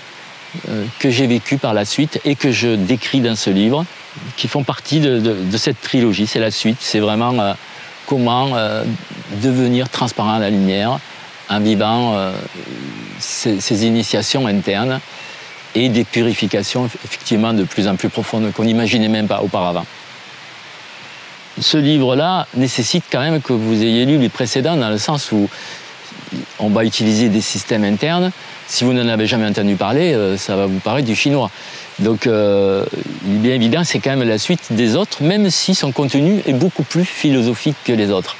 que 0.99 1.09
j'ai 1.09 1.27
vécues 1.27 1.57
par 1.57 1.73
la 1.73 1.85
suite 1.85 2.19
et 2.25 2.35
que 2.35 2.51
je 2.51 2.75
décris 2.75 3.21
dans 3.21 3.35
ce 3.35 3.49
livre, 3.49 3.85
qui 4.35 4.47
font 4.47 4.63
partie 4.63 4.99
de, 4.99 5.57
cette 5.57 5.81
trilogie. 5.81 6.27
C'est 6.27 6.39
la 6.39 6.51
suite, 6.51 6.77
c'est 6.79 6.99
vraiment 6.99 7.55
comment 8.07 8.49
devenir 9.41 9.89
transparent 9.89 10.33
à 10.33 10.39
la 10.39 10.49
lumière, 10.49 10.99
en 11.49 11.59
vivant 11.59 12.15
euh, 12.15 12.31
ces, 13.19 13.85
initiations 13.85 14.47
internes 14.47 14.99
et 15.75 15.89
des 15.89 16.03
purifications 16.03 16.85
effectivement 16.85 17.53
de 17.53 17.63
plus 17.63 17.87
en 17.87 17.95
plus 17.95 18.09
profondes 18.09 18.51
qu'on 18.53 18.63
n'imaginait 18.63 19.07
même 19.07 19.27
pas 19.27 19.41
auparavant. 19.41 19.85
Ce 21.59 21.77
livre-là 21.77 22.47
nécessite 22.55 23.03
quand 23.11 23.19
même 23.19 23.41
que 23.41 23.53
vous 23.53 23.83
ayez 23.83 24.05
lu 24.05 24.17
les 24.17 24.29
précédents 24.29 24.77
dans 24.77 24.89
le 24.89 24.97
sens 24.97 25.31
où 25.31 25.49
on 26.59 26.69
va 26.69 26.85
utiliser 26.85 27.29
des 27.29 27.41
systèmes 27.41 27.83
internes. 27.83 28.31
Si 28.71 28.83
vous 28.83 28.93
n'en 28.93 29.07
avez 29.09 29.25
jamais 29.25 29.47
entendu 29.47 29.75
parler, 29.75 30.13
euh, 30.13 30.37
ça 30.37 30.55
va 30.55 30.67
vous 30.67 30.77
paraître 30.77 31.07
du 31.07 31.15
chinois. 31.15 31.49
Donc, 31.97 32.27
euh, 32.27 32.85
bien 33.23 33.55
évident, 33.55 33.83
c'est 33.83 33.99
quand 33.99 34.11
même 34.11 34.27
la 34.27 34.37
suite 34.37 34.71
des 34.71 34.95
autres, 34.95 35.23
même 35.23 35.49
si 35.49 35.73
son 35.73 35.91
contenu 35.91 36.43
est 36.45 36.53
beaucoup 36.53 36.83
plus 36.83 37.03
philosophique 37.03 37.75
que 37.83 37.91
les 37.91 38.11
autres. 38.11 38.37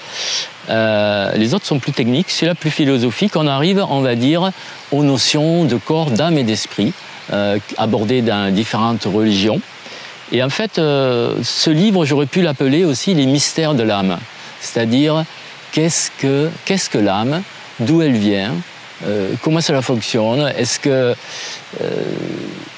Euh, 0.70 1.32
les 1.36 1.56
autres 1.56 1.66
sont 1.66 1.80
plus 1.80 1.94
techniques, 1.94 2.30
celui-là 2.30 2.54
plus 2.54 2.70
philosophique. 2.70 3.36
On 3.36 3.48
arrive, 3.48 3.84
on 3.90 4.02
va 4.02 4.16
dire, 4.16 4.52
aux 4.92 5.04
notions 5.04 5.66
de 5.66 5.78
corps, 5.78 6.12
d'âme 6.12 6.38
et 6.38 6.44
d'esprit, 6.44 6.94
euh, 7.34 7.58
abordées 7.78 8.22
dans 8.22 8.54
différentes 8.54 9.06
religions. 9.06 9.60
Et 10.32 10.44
en 10.44 10.50
fait, 10.50 10.78
euh, 10.78 11.34
ce 11.44 11.72
livre, 11.72 12.06
j'aurais 12.06 12.28
pu 12.28 12.44
l'appeler 12.44 12.86
aussi 12.86 13.16
les 13.16 13.26
mystères 13.26 13.74
de 13.74 13.82
l'âme. 13.82 14.20
C'est-à-dire, 14.62 15.26
qu'est-ce 15.72 16.12
que, 16.20 16.50
qu'est-ce 16.66 16.90
que 16.90 17.00
l'âme 17.00 17.42
D'où 17.80 18.02
elle 18.02 18.18
vient 18.18 18.54
Comment 19.42 19.62
cela 19.62 19.82
fonctionne? 19.82 20.52
Est-ce 20.58 20.80
que, 20.80 21.16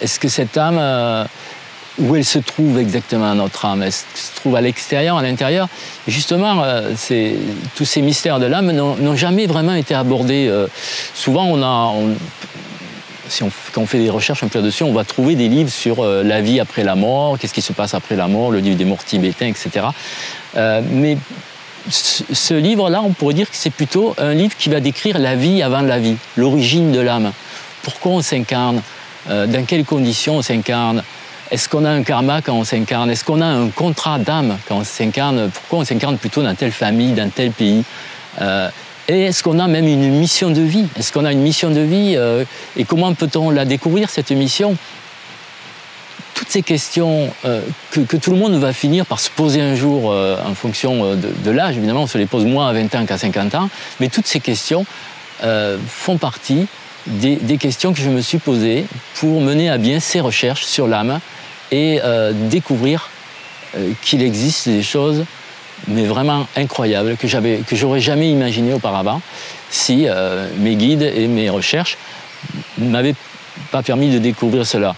est-ce 0.01 0.19
que 0.19 0.27
cette 0.27 0.57
âme 0.57 1.27
où 1.99 2.15
elle 2.15 2.25
se 2.25 2.39
trouve 2.39 2.79
exactement 2.79 3.33
notre 3.35 3.65
âme? 3.65 3.83
Elle 3.83 3.91
se 3.91 4.03
trouve 4.35 4.55
à 4.55 4.61
l'extérieur, 4.61 5.17
à 5.17 5.21
l'intérieur? 5.21 5.67
Justement, 6.07 6.63
euh, 6.63 6.93
tous 7.75 7.85
ces 7.85 8.01
mystères 8.01 8.39
de 8.39 8.45
l'âme 8.45 8.71
n'ont 8.71 9.15
jamais 9.15 9.45
vraiment 9.45 9.75
été 9.75 9.93
abordés. 9.93 10.47
Euh, 10.47 10.67
souvent, 11.13 11.45
on 11.45 11.61
a, 11.61 11.93
si 13.27 13.43
on, 13.43 13.51
quand 13.73 13.81
on 13.81 13.85
fait 13.85 13.99
des 13.99 14.09
recherches 14.09 14.43
un 14.43 14.47
peu 14.47 14.59
là-dessus, 14.59 14.83
on 14.83 14.93
va 14.93 15.03
trouver 15.03 15.35
des 15.35 15.47
livres 15.47 15.69
sur 15.69 15.99
euh, 15.99 16.23
la 16.23 16.41
vie 16.41 16.59
après 16.59 16.83
la 16.83 16.95
mort, 16.95 17.37
qu'est-ce 17.37 17.53
qui 17.53 17.61
se 17.61 17.73
passe 17.73 17.93
après 17.93 18.15
la 18.15 18.27
mort, 18.27 18.51
le 18.51 18.59
livre 18.59 18.77
des 18.77 18.85
morts 18.85 19.03
tibétains, 19.03 19.47
etc. 19.47 19.87
mais 20.55 21.17
ce 21.89 22.53
livre-là, 22.53 23.01
on 23.03 23.11
pourrait 23.11 23.33
dire 23.33 23.49
que 23.49 23.55
c'est 23.55 23.69
plutôt 23.71 24.13
un 24.17 24.33
livre 24.33 24.55
qui 24.57 24.69
va 24.69 24.79
décrire 24.79 25.17
la 25.17 25.35
vie 25.35 25.61
avant 25.63 25.81
la 25.81 25.99
vie, 25.99 26.15
l'origine 26.37 26.91
de 26.91 26.99
l'âme. 26.99 27.31
Pourquoi 27.83 28.11
on 28.13 28.21
s'incarne 28.21 28.81
Dans 29.27 29.65
quelles 29.65 29.85
conditions 29.85 30.37
on 30.37 30.41
s'incarne? 30.41 31.03
Est-ce 31.51 31.67
qu'on 31.67 31.83
a 31.83 31.89
un 31.89 32.03
karma 32.03 32.41
quand 32.41 32.53
on 32.53 32.63
s'incarne? 32.63 33.09
Est-ce 33.11 33.25
qu'on 33.25 33.41
a 33.41 33.45
un 33.45 33.67
contrat 33.69 34.17
d'âme 34.19 34.57
quand 34.67 34.77
on 34.77 34.83
s'incarne? 34.85 35.49
Pourquoi 35.53 35.79
on 35.79 35.85
s'incarne 35.85 36.17
plutôt 36.17 36.41
dans 36.41 36.55
telle 36.55 36.71
famille, 36.71 37.11
dans 37.11 37.29
tel 37.29 37.51
pays? 37.51 37.83
Euh, 38.39 38.69
Et 39.09 39.23
est-ce 39.23 39.43
qu'on 39.43 39.59
a 39.59 39.67
même 39.67 39.87
une 39.87 40.17
mission 40.17 40.51
de 40.51 40.61
vie? 40.61 40.85
Est-ce 40.97 41.11
qu'on 41.11 41.25
a 41.25 41.33
une 41.33 41.41
mission 41.41 41.69
de 41.69 41.81
vie 41.81 42.13
euh, 42.15 42.45
Et 42.77 42.85
comment 42.85 43.13
peut-on 43.13 43.49
la 43.49 43.65
découvrir, 43.65 44.09
cette 44.09 44.31
mission? 44.31 44.77
Ces 46.51 46.61
questions 46.61 47.29
euh, 47.45 47.61
que, 47.91 48.17
tout 48.17 48.31
le 48.31 48.37
monde 48.37 48.53
va 48.55 48.73
finir 48.73 49.05
par 49.05 49.19
se 49.19 49.29
poser 49.29 49.61
un 49.61 49.75
jour 49.75 50.13
en 50.13 50.53
fonction 50.53 51.15
de, 51.15 51.51
l'âge, 51.51 51.77
évidemment, 51.77 52.03
on 52.03 52.07
se 52.07 52.17
les 52.17 52.25
pose 52.25 52.45
moins 52.45 52.67
à 52.67 52.73
20 52.73 52.95
ans 52.95 53.05
qu'à 53.05 53.17
50 53.17 53.55
ans, 53.55 53.69
mais 53.99 54.09
toutes 54.09 54.27
ces 54.27 54.39
questions 54.39 54.85
font 55.87 56.17
partie 56.17 56.67
des, 57.07 57.57
questions 57.57 57.93
que 57.93 58.01
je 58.01 58.09
me 58.09 58.21
suis 58.21 58.37
posées 58.37 58.85
pour 59.15 59.41
mener 59.41 59.69
à 59.69 59.77
bien 59.77 59.99
ces 59.99 60.19
recherches 60.19 60.65
sur 60.65 60.87
l'âme 60.87 61.19
et 61.71 61.99
euh, 62.03 62.31
découvrir 62.49 63.09
euh, 63.75 63.91
qu'il 64.01 64.21
existe 64.21 64.69
des 64.69 64.83
choses 64.83 65.25
mais 65.87 66.05
vraiment 66.05 66.45
incroyables 66.55 67.17
que 67.17 67.27
j'avais 67.27 67.63
que 67.65 67.75
j'aurais 67.75 68.01
jamais 68.01 68.29
imaginé 68.29 68.71
auparavant 68.73 69.21
si 69.71 70.05
euh, 70.07 70.47
mes 70.57 70.75
guides 70.75 71.01
et 71.01 71.27
mes 71.27 71.49
recherches 71.49 71.97
m'avaient 72.77 73.15
pas 73.71 73.81
permis 73.81 74.11
de 74.11 74.19
découvrir 74.19 74.65
cela. 74.65 74.95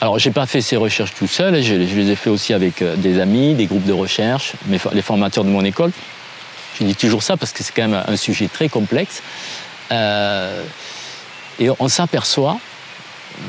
Alors, 0.00 0.18
j'ai 0.18 0.30
pas 0.30 0.46
fait 0.46 0.60
ces 0.60 0.76
recherches 0.76 1.14
tout 1.14 1.26
seul, 1.26 1.62
je, 1.62 1.74
les 1.74 2.10
ai 2.10 2.16
fait 2.16 2.30
aussi 2.30 2.52
avec 2.52 2.84
des 2.98 3.18
amis, 3.18 3.54
des 3.54 3.66
groupes 3.66 3.86
de 3.86 3.92
recherche, 3.92 4.52
les 4.68 5.02
formateurs 5.02 5.44
de 5.44 5.48
mon 5.48 5.64
école. 5.64 5.90
Je 6.78 6.84
dis 6.84 6.94
toujours 6.94 7.22
ça 7.22 7.36
parce 7.38 7.52
que 7.52 7.64
c'est 7.64 7.74
quand 7.74 7.88
même 7.88 8.04
un 8.06 8.16
sujet 8.16 8.48
très 8.48 8.68
complexe. 8.68 9.22
Et 11.58 11.68
on 11.78 11.88
s'aperçoit, 11.88 12.58
euh, 13.38 13.42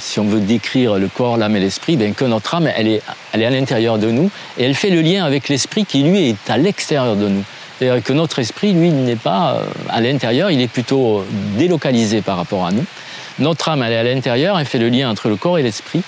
si 0.00 0.20
on 0.20 0.24
veut 0.24 0.40
décrire 0.40 0.98
le 0.98 1.08
corps, 1.08 1.36
l'âme 1.36 1.56
et 1.56 1.60
l'esprit, 1.60 1.96
ben, 1.96 2.14
que 2.14 2.24
notre 2.24 2.54
âme, 2.54 2.68
elle 2.74 2.88
est, 2.88 3.02
elle 3.32 3.42
est 3.42 3.46
à 3.46 3.50
l'intérieur 3.50 3.98
de 3.98 4.10
nous 4.10 4.30
et 4.58 4.64
elle 4.64 4.74
fait 4.74 4.90
le 4.90 5.02
lien 5.02 5.24
avec 5.24 5.48
l'esprit 5.48 5.84
qui, 5.84 6.02
lui, 6.02 6.30
est 6.30 6.50
à 6.50 6.56
l'extérieur 6.56 7.16
de 7.16 7.28
nous. 7.28 7.44
C'est-à-dire 7.78 8.02
que 8.02 8.12
notre 8.12 8.38
esprit, 8.38 8.72
lui, 8.72 8.90
n'est 8.90 9.16
pas 9.16 9.56
euh, 9.56 9.64
à 9.90 10.00
l'intérieur, 10.00 10.50
il 10.50 10.60
est 10.60 10.68
plutôt 10.68 11.18
euh, 11.18 11.26
délocalisé 11.58 12.22
par 12.22 12.36
rapport 12.36 12.64
à 12.64 12.72
nous. 12.72 12.84
Notre 13.42 13.68
âme, 13.68 13.82
elle 13.82 13.92
est 13.92 13.98
à 13.98 14.02
l'intérieur, 14.02 14.58
elle 14.58 14.66
fait 14.66 14.78
le 14.78 14.88
lien 14.88 15.10
entre 15.10 15.28
le 15.28 15.36
corps 15.36 15.58
et 15.58 15.62
l'esprit. 15.62 16.02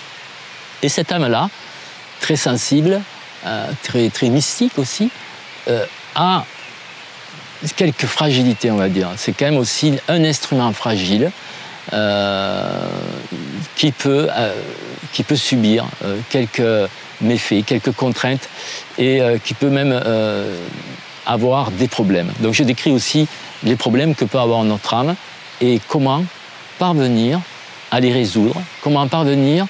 Et 0.83 0.89
cette 0.89 1.13
âme-là, 1.13 1.51
très 2.21 2.37
sensible, 2.37 3.01
très, 3.83 4.09
très 4.09 4.29
mystique 4.29 4.79
aussi, 4.79 5.11
a 6.15 6.45
quelques 7.77 8.07
fragilités, 8.07 8.71
on 8.71 8.77
va 8.77 8.89
dire. 8.89 9.11
C'est 9.17 9.33
quand 9.33 9.47
même 9.47 9.57
aussi 9.57 9.95
un 10.09 10.25
instrument 10.25 10.73
fragile 10.73 11.31
euh, 11.93 12.89
qui, 13.77 13.93
peut, 13.93 14.29
euh, 14.31 14.55
qui 15.13 15.23
peut 15.23 15.37
subir 15.37 15.85
euh, 16.05 16.19
quelques 16.31 16.89
méfaits, 17.21 17.65
quelques 17.67 17.93
contraintes 17.93 18.49
et 18.99 19.21
qui 19.45 19.55
peut 19.55 19.69
même 19.69 19.99
avoir 21.27 21.71
des 21.71 21.89
problèmes. 21.89 22.33
Donc 22.41 22.55
je 22.55 22.65
décris 22.65 22.91
aussi 22.91 23.29
les 23.63 23.77
problèmes 23.77 24.15
que 24.15 24.25
peut 24.25 24.39
avoir 24.39 24.65
notre 24.65 24.95
âme 24.95 25.15
et 25.61 25.81
comment 25.89 26.25
parvenir 26.79 27.41
à 27.91 28.01
les 28.01 28.13
résoudre, 28.13 28.61
comment 28.83 29.07
parvenir 29.07 29.67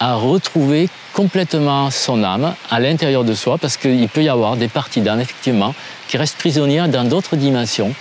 à 0.00 0.14
retrouver 0.14 0.88
complètement 1.12 1.90
son 1.90 2.22
âme 2.22 2.54
à 2.70 2.80
l'intérieur 2.80 3.24
de 3.24 3.34
soi, 3.34 3.56
parce 3.58 3.76
qu'il 3.76 4.08
peut 4.08 4.22
y 4.22 4.28
avoir 4.28 4.56
des 4.56 4.68
parties 4.68 5.00
d'âme, 5.00 5.20
effectivement, 5.20 5.74
qui 6.08 6.16
restent 6.18 6.36
prisonnières 6.36 6.88
dans 6.88 7.04
d'autres 7.04 7.36
dimensions, 7.36 7.94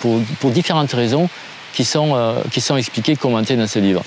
pour, 0.00 0.20
pour, 0.40 0.50
différentes 0.50 0.92
raisons 0.92 1.28
qui 1.74 1.84
sont, 1.84 2.12
euh, 2.14 2.40
qui 2.50 2.60
sont 2.60 2.76
expliquées, 2.76 3.16
commentées 3.16 3.56
dans 3.56 3.66
ce 3.66 3.78
livre. 3.78 4.02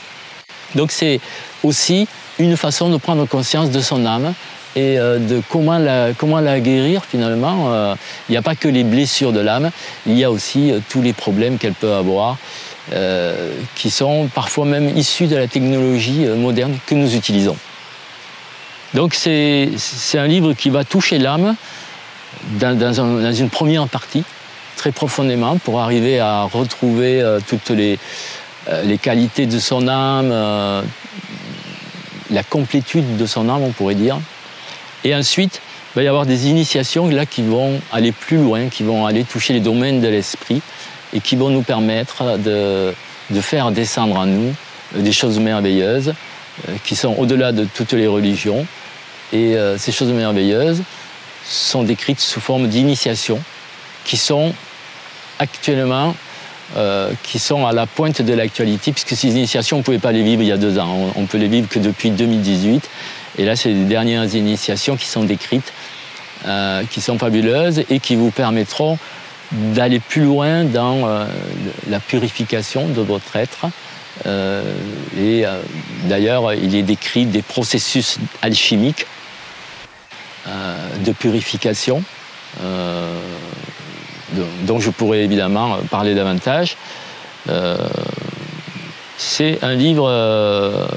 Donc 0.73 0.91
c'est 0.91 1.19
aussi 1.63 2.07
une 2.39 2.57
façon 2.57 2.89
de 2.89 2.97
prendre 2.97 3.25
conscience 3.25 3.69
de 3.69 3.79
son 3.79 4.05
âme 4.05 4.33
et 4.75 4.99
euh, 4.99 5.19
de 5.19 5.41
comment 5.49 5.77
la, 5.77 6.09
comment 6.17 6.39
la 6.41 6.59
guérir 6.59 7.05
finalement. 7.05 7.71
Euh, 7.71 7.95
il 8.27 8.33
n'y 8.33 8.37
a 8.37 8.41
pas 8.41 8.55
que 8.55 8.67
les 8.67 8.83
blessures 8.83 9.31
de 9.31 9.39
l'âme, 9.39 9.71
il 10.05 10.17
y 10.17 10.23
a 10.23 10.31
aussi 10.31 10.73
tous 10.89 11.01
les 11.01 11.13
problèmes 11.13 11.57
qu'elle 11.57 11.73
peut 11.73 11.93
avoir, 11.93 12.37
qui 13.75 13.89
sont 13.89 14.29
parfois 14.33 14.65
même 14.65 14.95
issus 14.97 15.27
de 15.27 15.35
la 15.35 15.47
technologie 15.47 16.25
moderne 16.37 16.77
que 16.85 16.95
nous 16.95 17.15
utilisons. 17.15 17.57
Donc 18.95 19.13
c'est 19.13 19.69
un 20.13 20.27
livre 20.27 20.53
qui 20.53 20.69
va 20.69 20.85
toucher 20.85 21.17
l'âme 21.17 21.55
dans, 22.59 23.33
une 23.33 23.49
première 23.49 23.87
partie, 23.87 24.23
très 24.77 24.91
profondément, 24.91 25.57
pour 25.57 25.81
arriver 25.81 26.19
à 26.19 26.43
retrouver 26.43 27.21
euh, 27.21 27.39
toutes 27.45 27.69
les, 27.69 27.99
euh, 28.69 28.83
les, 28.83 28.97
qualités 28.97 29.45
de 29.45 29.59
son 29.59 29.87
âme, 29.87 30.29
euh, 30.31 30.81
la 32.29 32.43
complétude 32.43 33.17
de 33.17 33.25
son 33.25 33.49
âme, 33.49 33.63
on 33.63 33.71
pourrait 33.71 33.95
dire. 33.95 34.19
Et 35.03 35.15
ensuite, 35.15 35.61
il 35.93 35.99
va 35.99 36.03
y 36.03 36.07
avoir 36.07 36.25
des 36.25 36.47
initiations 36.47 37.07
là 37.07 37.25
qui 37.25 37.41
vont 37.41 37.79
aller 37.91 38.11
plus 38.11 38.37
loin, 38.37 38.69
qui 38.69 38.83
vont 38.83 39.05
aller 39.05 39.23
toucher 39.23 39.53
les 39.53 39.59
domaines 39.59 40.01
de 40.01 40.07
l'esprit 40.07 40.61
et 41.15 41.19
qui 41.21 41.35
vont 41.35 41.49
nous 41.49 41.63
permettre 41.63 42.37
de, 42.37 42.93
de 43.31 43.41
faire 43.41 43.71
descendre 43.71 44.17
en 44.17 44.27
nous 44.27 44.53
des 44.95 45.11
choses 45.11 45.39
merveilleuses 45.39 46.13
qui 46.83 46.95
sont 46.95 47.15
au-delà 47.17 47.51
de 47.51 47.65
toutes 47.65 47.93
les 47.93 48.07
religions. 48.07 48.67
Et 49.33 49.55
ces 49.77 49.91
choses 49.91 50.11
merveilleuses, 50.11 50.83
sont 51.45 51.83
décrites 51.83 52.19
sous 52.19 52.39
forme 52.39 52.67
d'initiations 52.67 53.39
qui 54.03 54.17
sont 54.17 54.53
actuellement 55.39 56.15
euh, 56.77 57.11
qui 57.21 57.37
sont 57.37 57.67
à 57.67 57.73
la 57.73 57.85
pointe 57.85 58.23
de 58.23 58.33
l'actualité, 58.33 58.91
puisque 58.91 59.15
ces 59.15 59.27
initiations, 59.27 59.77
on 59.77 59.79
ne 59.79 59.83
pouvait 59.83 59.99
pas 59.99 60.11
les 60.11 60.23
vivre 60.23 60.41
il 60.41 60.47
y 60.47 60.51
a 60.51 60.57
deux 60.57 60.79
ans. 60.79 61.11
On, 61.15 61.21
ne 61.21 61.27
peut 61.27 61.37
les 61.37 61.47
vivre 61.47 61.69
que 61.69 61.77
depuis 61.77 62.09
2018. 62.09 62.89
Et 63.37 63.45
là, 63.45 63.55
c'est 63.55 63.69
les 63.69 63.83
dernières 63.83 64.33
initiations 64.33 64.97
qui 64.97 65.05
sont 65.05 65.23
décrites, 65.23 65.71
euh, 66.47 66.83
qui 66.89 67.01
sont 67.01 67.19
fabuleuses 67.19 67.83
et 67.89 67.99
qui 67.99 68.15
vous 68.15 68.31
permettront 68.31 68.97
d'aller 69.51 69.99
plus 69.99 70.23
loin 70.23 70.63
dans 70.63 71.07
euh, 71.07 71.25
la 71.89 71.99
purification 71.99 72.87
de 72.87 73.01
votre 73.01 73.35
être. 73.35 73.67
et 75.17 75.43
d'ailleurs, 76.05 76.53
il 76.53 76.73
est 76.73 76.83
décrit 76.83 77.25
des 77.25 77.41
processus 77.41 78.17
alchimiques 78.41 79.05
euh, 80.47 80.75
de 81.03 81.11
purification, 81.11 82.03
euh, 82.61 83.19
dont 84.67 84.79
je 84.79 84.91
pourrais 84.91 85.23
évidemment 85.23 85.77
parler 85.89 86.13
davantage. 86.13 86.77
Euh, 87.49 87.77
c'est 89.17 89.63
un 89.63 89.73
livre 89.73 90.87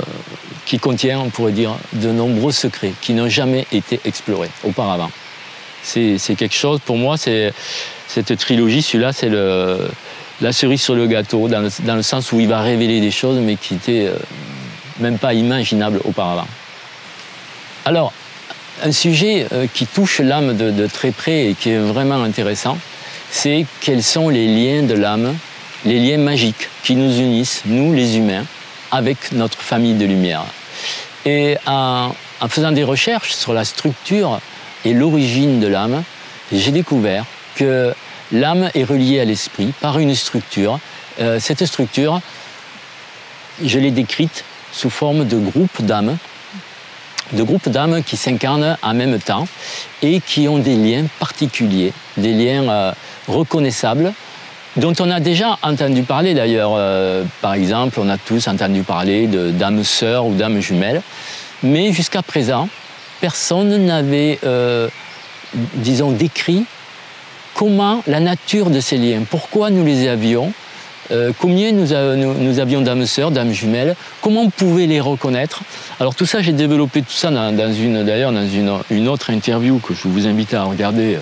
qui 0.67 0.79
contient, 0.79 1.21
on 1.21 1.31
pourrait 1.31 1.53
dire, 1.53 1.77
de 1.95 2.11
nombreux 2.11 2.53
secrets 2.53 2.93
qui 3.01 3.15
n'ont 3.15 3.31
jamais 3.31 3.67
été 3.73 4.01
explorés 4.05 4.51
auparavant. 4.65 5.11
C'est 5.89 6.35
quelque 6.37 6.55
chose, 6.55 6.81
pour 6.85 6.97
moi, 6.97 7.17
c'est 7.17 7.53
cette 8.07 8.37
trilogie, 8.37 8.83
celui-là, 8.83 9.13
c'est 9.13 9.31
la 10.41 10.53
cerise 10.53 10.83
sur 10.83 10.95
le 10.95 11.07
gâteau, 11.07 11.49
dans 11.49 11.61
le, 11.97 12.03
sens 12.03 12.33
où 12.33 12.41
il 12.41 12.49
va 12.49 12.61
révéler 12.61 13.01
des 13.01 13.11
choses, 13.11 13.39
mais 13.39 13.57
qui 13.57 13.75
n'étaient 13.75 14.11
même 15.01 15.19
pas 15.19 15.35
imaginables 15.35 16.01
auparavant. 16.05 16.47
Alors, 17.85 18.13
un 18.85 18.93
sujet 18.93 19.47
euh, 19.53 19.67
qui 19.73 19.87
touche 19.87 20.21
l'âme 20.21 20.57
de, 20.57 20.87
très 20.87 21.11
près 21.11 21.47
et 21.47 21.55
qui 21.55 21.71
est 21.71 21.79
vraiment 21.79 22.23
intéressant, 22.23 22.79
c'est 23.31 23.67
quels 23.81 24.03
sont 24.03 24.29
les 24.29 24.47
liens 24.47 24.83
de 24.83 24.95
l'âme, 24.95 25.37
les 25.85 25.99
liens 25.99 26.19
magiques 26.19 26.69
qui 26.83 26.95
nous 26.95 27.19
unissent, 27.19 27.63
nous 27.67 27.93
les 27.93 28.17
humains, 28.17 28.45
avec 28.91 29.33
notre 29.33 29.59
famille 29.59 29.95
de 29.95 30.05
lumière. 30.05 30.45
Et 31.25 31.57
en, 31.67 32.13
faisant 32.49 32.73
des 32.73 32.85
recherches 32.85 33.35
sur 33.35 33.53
la 33.53 33.65
structure 33.65 34.41
et 34.85 34.93
l'origine 34.93 35.61
de 35.61 35.67
l'âme, 35.67 36.03
j'ai 36.53 36.71
découvert 36.71 37.25
que 37.57 37.93
l'âme 38.33 38.71
est 38.75 38.85
reliée 38.85 39.21
à 39.21 39.25
l'esprit 39.25 39.73
par 39.81 39.99
une 39.99 40.15
structure. 40.15 40.79
Euh, 41.21 41.39
cette 41.41 41.65
structure, 41.67 42.21
je 43.65 43.79
l'ai 43.79 43.91
décrite 43.91 44.45
sous 44.73 44.91
forme 44.91 45.27
de 45.27 45.39
groupe 45.39 45.83
d'âmes 45.83 46.17
de 47.33 47.43
groupes 47.43 47.69
d'âmes 47.69 48.03
qui 48.03 48.17
s'incarnent 48.17 48.77
en 48.83 48.95
même 48.95 49.19
temps 49.19 49.47
et 50.03 50.21
qui 50.21 50.49
ont 50.49 50.59
des 50.59 50.77
liens 50.77 51.05
particuliers, 51.19 51.93
des 52.17 52.33
liens 52.33 52.69
euh, 52.69 52.93
reconnaissables, 53.27 54.13
dont 54.77 54.95
on 55.01 55.11
a 55.11 55.21
déjà 55.21 55.59
entendu 55.63 56.03
parler 56.03 56.35
d'ailleurs. 56.35 56.73
Euh, 56.75 57.25
par 57.43 57.55
exemple, 57.55 57.99
on 58.01 58.09
a 58.09 58.17
tous 58.17 58.49
entendu 58.49 58.83
parler 58.83 59.27
d'âmes 59.27 59.85
sœurs 59.85 60.27
ou 60.27 60.35
d'âmes 60.35 60.61
jumelles, 60.61 61.03
mais 61.63 61.93
jusqu'à 61.93 62.23
présent, 62.23 62.69
personne 63.21 63.87
n'avait, 63.87 64.39
euh, 64.45 64.89
disons, 65.75 66.13
décrit 66.13 66.65
comment 67.55 68.03
la 68.07 68.21
nature 68.21 68.71
de 68.71 68.81
ces 68.81 68.99
liens, 68.99 69.23
pourquoi 69.29 69.71
nous 69.71 69.85
les 69.85 70.09
avions, 70.09 70.53
euh, 71.11 71.33
combien 71.39 71.73
nous, 71.73 71.93
avions 72.61 72.83
d'âmes 72.83 73.07
sœurs, 73.07 73.31
d'âmes 73.31 73.53
jumelles, 73.53 73.97
comment 74.21 74.43
on 74.43 74.51
pouvait 74.51 74.87
les 74.87 75.01
reconnaître. 75.01 75.63
Alors 76.01 76.15
tout 76.15 76.27
ça, 76.27 76.43
j'ai 76.43 76.53
développé 76.53 77.03
tout 77.03 77.13
ça 77.13 77.31
dans, 77.31 77.73
une, 77.73 78.05
d'ailleurs 78.05 78.33
dans 78.33 78.47
une, 78.47 79.09
autre 79.09 79.31
interview 79.31 79.79
que 79.79 79.95
je 79.95 80.07
vous 80.07 80.27
invite 80.27 80.55
à 80.55 80.65
regarder 80.65 81.17
euh, 81.17 81.21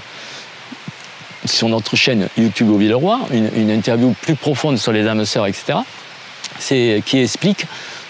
sur 1.44 1.68
notre 1.68 1.94
chaîne 1.94 2.28
YouTube 2.36 2.70
au 2.70 2.76
Villeroy, 2.76 3.20
une, 3.30 3.50
une 3.56 3.70
interview 3.70 4.14
plus 4.20 4.34
profonde 4.34 4.78
sur 4.78 4.92
les 4.92 5.06
âmes 5.06 5.24
sœurs, 5.24 5.46
etc., 5.46 5.78
qui 6.58 7.18
explique 7.18 7.66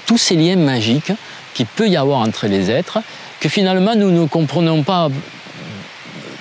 tous 0.07 0.19
ces 0.19 0.37
liens 0.37 0.57
magiques 0.57 1.13
qu'il 1.53 1.67
peut 1.67 1.89
y 1.89 1.97
avoir 1.97 2.21
entre 2.21 2.47
les 2.47 2.71
êtres, 2.71 2.99
que 3.41 3.49
finalement 3.49 3.95
nous 3.95 4.11
ne 4.11 4.27
comprenons 4.27 4.83
pas, 4.83 5.09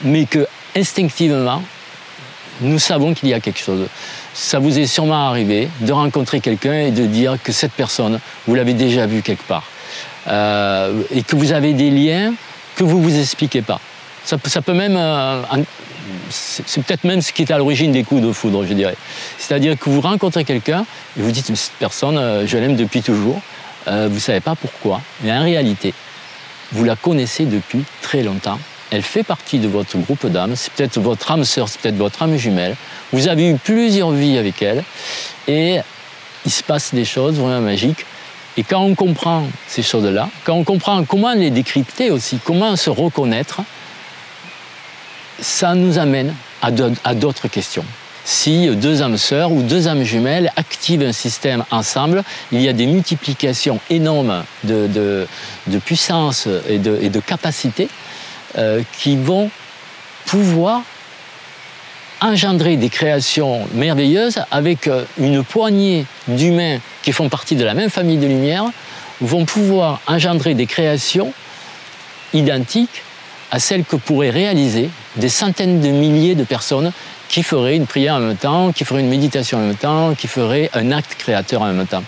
mais 0.03 0.25
que 0.25 0.47
instinctivement, 0.75 1.61
nous 2.61 2.79
savons 2.79 3.13
qu'il 3.13 3.29
y 3.29 3.33
a 3.33 3.39
quelque 3.39 3.59
chose. 3.59 3.87
Ça 4.33 4.59
vous 4.59 4.77
est 4.77 4.85
sûrement 4.85 5.27
arrivé 5.27 5.69
de 5.81 5.91
rencontrer 5.91 6.39
quelqu'un 6.39 6.73
et 6.73 6.91
de 6.91 7.05
dire 7.05 7.37
que 7.41 7.51
cette 7.51 7.71
personne, 7.71 8.19
vous 8.47 8.55
l'avez 8.55 8.73
déjà 8.73 9.05
vue 9.05 9.21
quelque 9.21 9.43
part. 9.43 9.63
Euh, 10.27 11.03
et 11.11 11.21
que 11.23 11.35
vous 11.35 11.51
avez 11.51 11.73
des 11.73 11.91
liens 11.91 12.33
que 12.75 12.83
vous 12.83 12.99
ne 12.99 13.03
vous 13.03 13.19
expliquez 13.19 13.61
pas. 13.61 13.79
Ça, 14.23 14.37
peut 14.37 14.73
même... 14.73 14.97
Euh, 14.97 15.41
c'est 16.29 16.83
peut-être 16.83 17.03
même 17.03 17.21
ce 17.21 17.31
qui 17.31 17.43
est 17.43 17.51
à 17.51 17.57
l'origine 17.57 17.91
des 17.91 18.03
coups 18.03 18.21
de 18.21 18.31
foudre, 18.31 18.65
je 18.65 18.73
dirais. 18.73 18.95
C'est-à-dire 19.37 19.77
que 19.77 19.89
vous 19.89 20.01
rencontrez 20.01 20.43
quelqu'un 20.43 20.85
et 21.17 21.21
vous 21.21 21.31
dites, 21.31 21.55
cette 21.55 21.71
personne, 21.79 22.17
euh, 22.17 22.47
je 22.47 22.57
l'aime 22.57 22.75
depuis 22.75 23.01
toujours, 23.01 23.39
vous 23.87 24.15
ne 24.15 24.19
savez 24.19 24.39
pas 24.39 24.55
pourquoi, 24.55 24.99
mais 25.21 25.31
en 25.31 25.43
réalité, 25.43 25.93
vous 26.71 26.83
la 26.83 26.95
connaissez 26.95 27.45
depuis 27.45 27.83
très 28.01 28.23
longtemps 28.23 28.59
elle 28.91 29.01
fait 29.01 29.23
partie 29.23 29.59
de 29.59 29.67
votre 29.67 29.97
groupe 29.97 30.27
d'âmes, 30.27 30.55
c'est 30.55 30.71
peut-être 30.71 30.99
votre 30.99 31.31
âme 31.31 31.43
sœur, 31.43 31.67
c'est 31.67 31.81
peut-être 31.81 31.97
votre 31.97 32.21
âme 32.21 32.37
jumelle. 32.37 32.75
Vous 33.11 33.27
avez 33.27 33.49
eu 33.49 33.55
plusieurs 33.55 34.11
vies 34.11 34.37
avec 34.37 34.61
elle 34.61 34.83
et 35.47 35.79
il 36.45 36.51
se 36.51 36.63
passe 36.63 36.93
des 36.93 37.05
choses 37.05 37.35
vraiment 37.35 37.61
magiques. 37.61 38.05
Et 38.57 38.63
quand 38.63 38.81
on 38.81 38.95
comprend 38.95 39.47
ces 39.67 39.83
choses-là, 39.83 40.29
quand 40.45 40.53
on 40.53 40.63
comprend 40.63 41.03
comment 41.03 41.33
les 41.33 41.49
décrypter 41.49 42.11
aussi, 42.11 42.39
comment 42.43 42.75
se 42.75 42.89
reconnaître, 42.89 43.61
ça 45.41 45.75
nous 45.75 45.97
amène 45.97 46.33
à 46.61 47.15
d'autres 47.15 47.47
questions. 47.49 47.85
Si 48.25 48.67
deux 48.75 49.03
âmes 49.03 49.17
sœurs 49.17 49.51
ou 49.51 49.61
deux 49.61 49.87
âmes 49.87 50.01
jumelles 50.01 50.51
activent 50.55 51.03
un 51.03 51.11
système 51.11 51.63
ensemble, 51.69 52.23
il 52.51 52.59
y 52.59 52.67
a 52.67 52.73
des 52.73 52.87
multiplications 52.87 53.79
énormes 53.91 54.43
de, 54.63 55.27
puissance 55.85 56.47
et 56.67 56.79
de, 56.79 56.97
et 57.03 57.11
capacité 57.21 57.87
euh, 58.57 58.81
qui 58.97 59.15
vont 59.15 59.51
pouvoir 60.25 60.81
engendrer 62.19 62.77
des 62.77 62.89
créations 62.89 63.67
merveilleuses 63.75 64.39
avec 64.49 64.87
euh, 64.87 65.03
une 65.19 65.43
poignée 65.43 66.07
d'humains 66.27 66.79
qui 67.03 67.11
font 67.11 67.29
partie 67.29 67.55
de 67.55 67.63
la 67.63 67.75
même 67.75 67.91
famille 67.91 68.17
de 68.17 68.25
lumière, 68.25 68.63
vont 69.21 69.45
pouvoir 69.45 70.01
engendrer 70.07 70.55
des 70.55 70.65
créations 70.65 71.31
identiques 72.33 73.03
à 73.51 73.59
celles 73.59 73.85
que 73.85 73.95
pourraient 73.95 74.31
réaliser 74.31 74.89
des 75.17 75.29
centaines 75.29 75.79
de 75.79 75.89
milliers 75.89 76.35
de 76.35 76.43
personnes 76.43 76.91
qui 77.27 77.43
feraient 77.43 77.75
une 77.75 77.87
prière 77.87 78.15
en 78.15 78.19
même 78.19 78.37
temps, 78.37 78.71
qui 78.71 78.85
feraient 78.85 79.01
une 79.01 79.09
méditation 79.09 79.57
en 79.57 79.61
même 79.61 79.75
temps, 79.75 80.13
qui 80.15 80.27
feraient 80.27 80.69
un 80.73 80.91
acte 80.91 81.15
créateur 81.17 81.61
en 81.61 81.73
même 81.73 81.87
temps. 81.87 82.03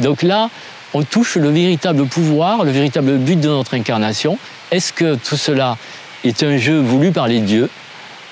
Donc 0.00 0.22
là, 0.22 0.50
on 0.92 1.02
touche 1.02 1.36
le 1.36 1.50
véritable 1.50 2.06
pouvoir, 2.06 2.64
le 2.64 2.70
véritable 2.70 3.18
but 3.18 3.40
de 3.40 3.48
notre 3.48 3.74
incarnation, 3.74 4.38
est-ce 4.70 4.92
que 4.92 5.16
tout 5.16 5.36
cela 5.36 5.76
est 6.24 6.42
un 6.42 6.56
jeu 6.56 6.78
voulu 6.78 7.12
par 7.12 7.28
les 7.28 7.40
dieux? 7.40 7.68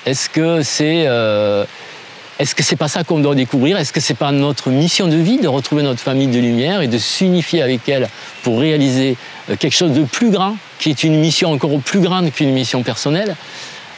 Est-ce 0.07 0.29
que 0.29 0.63
c'est 0.63 1.05
euh, 1.07 1.65
est-ce 2.39 2.55
que 2.55 2.75
pas 2.75 2.89
ça 2.89 3.05
qu'on 3.05 3.21
doit 3.21 3.35
découvrir? 3.35 3.77
Est-ce 3.79 3.93
que 3.93 4.01
c'est 4.01 4.15
pas 4.15 4.33
notre 4.33 4.71
mission 4.71 5.07
de 5.07 5.17
vie 5.17 5.39
de 5.39 5.47
retrouver 5.47 5.83
notre 5.83 6.01
famille 6.01 6.27
de 6.27 6.41
lumière 6.41 6.81
et 6.81 6.89
de 6.89 6.99
s'unifier 6.99 7.63
avec 7.63 7.89
elle 7.89 8.09
pour 8.43 8.59
réaliser 8.59 9.17
euh, 9.51 9.57
quelque 9.57 9.77
chose 9.77 9.93
de 9.93 10.05
plus 10.05 10.31
grand, 10.31 10.57
qui 10.79 10.91
est 10.91 11.05
une 11.05 11.21
mission 11.21 11.53
encore 11.53 11.79
plus 11.81 12.01
grande 12.01 12.33
qu'une 12.33 12.53
mission 12.53 12.83
personnelle? 12.83 13.37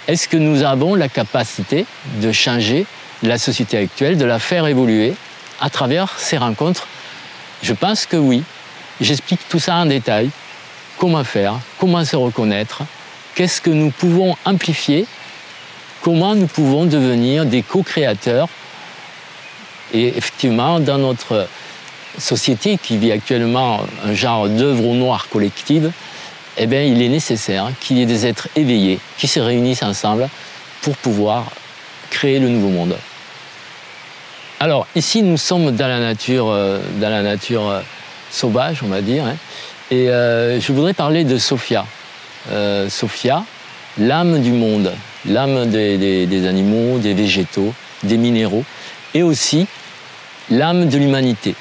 Est-ce 0.06 0.28
que 0.28 0.36
nous 0.36 0.62
avons 0.62 0.94
la 0.94 1.08
capacité 1.08 1.86
de 2.20 2.30
changer 2.30 2.84
la 3.22 3.38
société 3.38 3.78
actuelle, 3.78 4.18
de 4.18 4.24
la 4.26 4.38
faire 4.38 4.66
évoluer 4.66 5.14
à 5.60 5.70
travers 5.70 6.18
ces 6.18 6.36
rencontres? 6.36 6.86
Je 7.62 7.72
pense 7.72 8.04
que 8.04 8.16
oui. 8.16 8.42
J'explique 9.00 9.40
tout 9.48 9.58
ça 9.58 9.76
en 9.76 9.86
détail. 9.86 10.30
Comment 10.98 11.24
faire, 11.24 11.54
comment 11.78 12.04
se 12.04 12.16
reconnaître, 12.16 12.82
qu'est-ce 13.34 13.60
que 13.60 13.70
nous 13.70 13.90
pouvons 13.90 14.36
amplifier, 14.44 15.06
comment 16.02 16.34
nous 16.36 16.46
pouvons 16.46 16.84
devenir 16.84 17.46
des 17.46 17.62
co-créateurs? 17.62 18.48
Et 19.92 20.08
effectivement, 20.16 20.78
dans 20.78 20.98
notre 20.98 21.48
société 22.18 22.78
qui 22.78 22.96
vit 22.96 23.10
actuellement 23.10 23.80
un 24.04 24.14
genre 24.14 24.48
d'œuvre 24.48 24.86
au 24.86 24.94
noir 24.94 25.28
collective, 25.28 25.90
eh 26.56 26.66
bien, 26.66 26.82
il 26.82 27.02
est 27.02 27.08
nécessaire 27.08 27.70
qu'il 27.80 27.98
y 27.98 28.02
ait 28.02 28.06
des 28.06 28.26
êtres 28.26 28.48
éveillés 28.56 29.00
qui 29.18 29.26
se 29.26 29.40
réunissent 29.40 29.82
ensemble 29.82 30.28
pour 30.82 30.96
pouvoir 30.96 31.46
créer 32.10 32.38
le 32.38 32.48
nouveau 32.48 32.68
monde. 32.68 32.96
Alors 34.60 34.86
ici, 34.94 35.22
nous 35.22 35.36
sommes 35.36 35.72
dans 35.72 35.88
la 35.88 35.98
nature, 35.98 36.48
euh, 36.48 36.78
dans 37.00 37.10
la 37.10 37.22
nature 37.22 37.68
euh, 37.68 37.80
sauvage, 38.30 38.82
on 38.82 38.88
va 38.88 39.02
dire. 39.02 39.24
Hein. 39.24 39.36
Et 39.90 40.08
euh, 40.08 40.60
je 40.60 40.72
voudrais 40.72 40.94
parler 40.94 41.24
de 41.24 41.38
Sophia. 41.38 41.84
Sophia, 42.88 43.42
l'âme 43.98 44.42
du 44.42 44.50
monde, 44.52 44.92
l'âme 45.26 45.66
des, 45.70 46.46
animaux, 46.46 46.98
des 46.98 47.14
végétaux, 47.14 47.72
des 48.02 48.18
minéraux, 48.18 48.64
et 49.14 49.22
aussi 49.22 49.66
l'âme 50.50 50.88
de 50.88 50.98
l'humanité. 50.98 51.54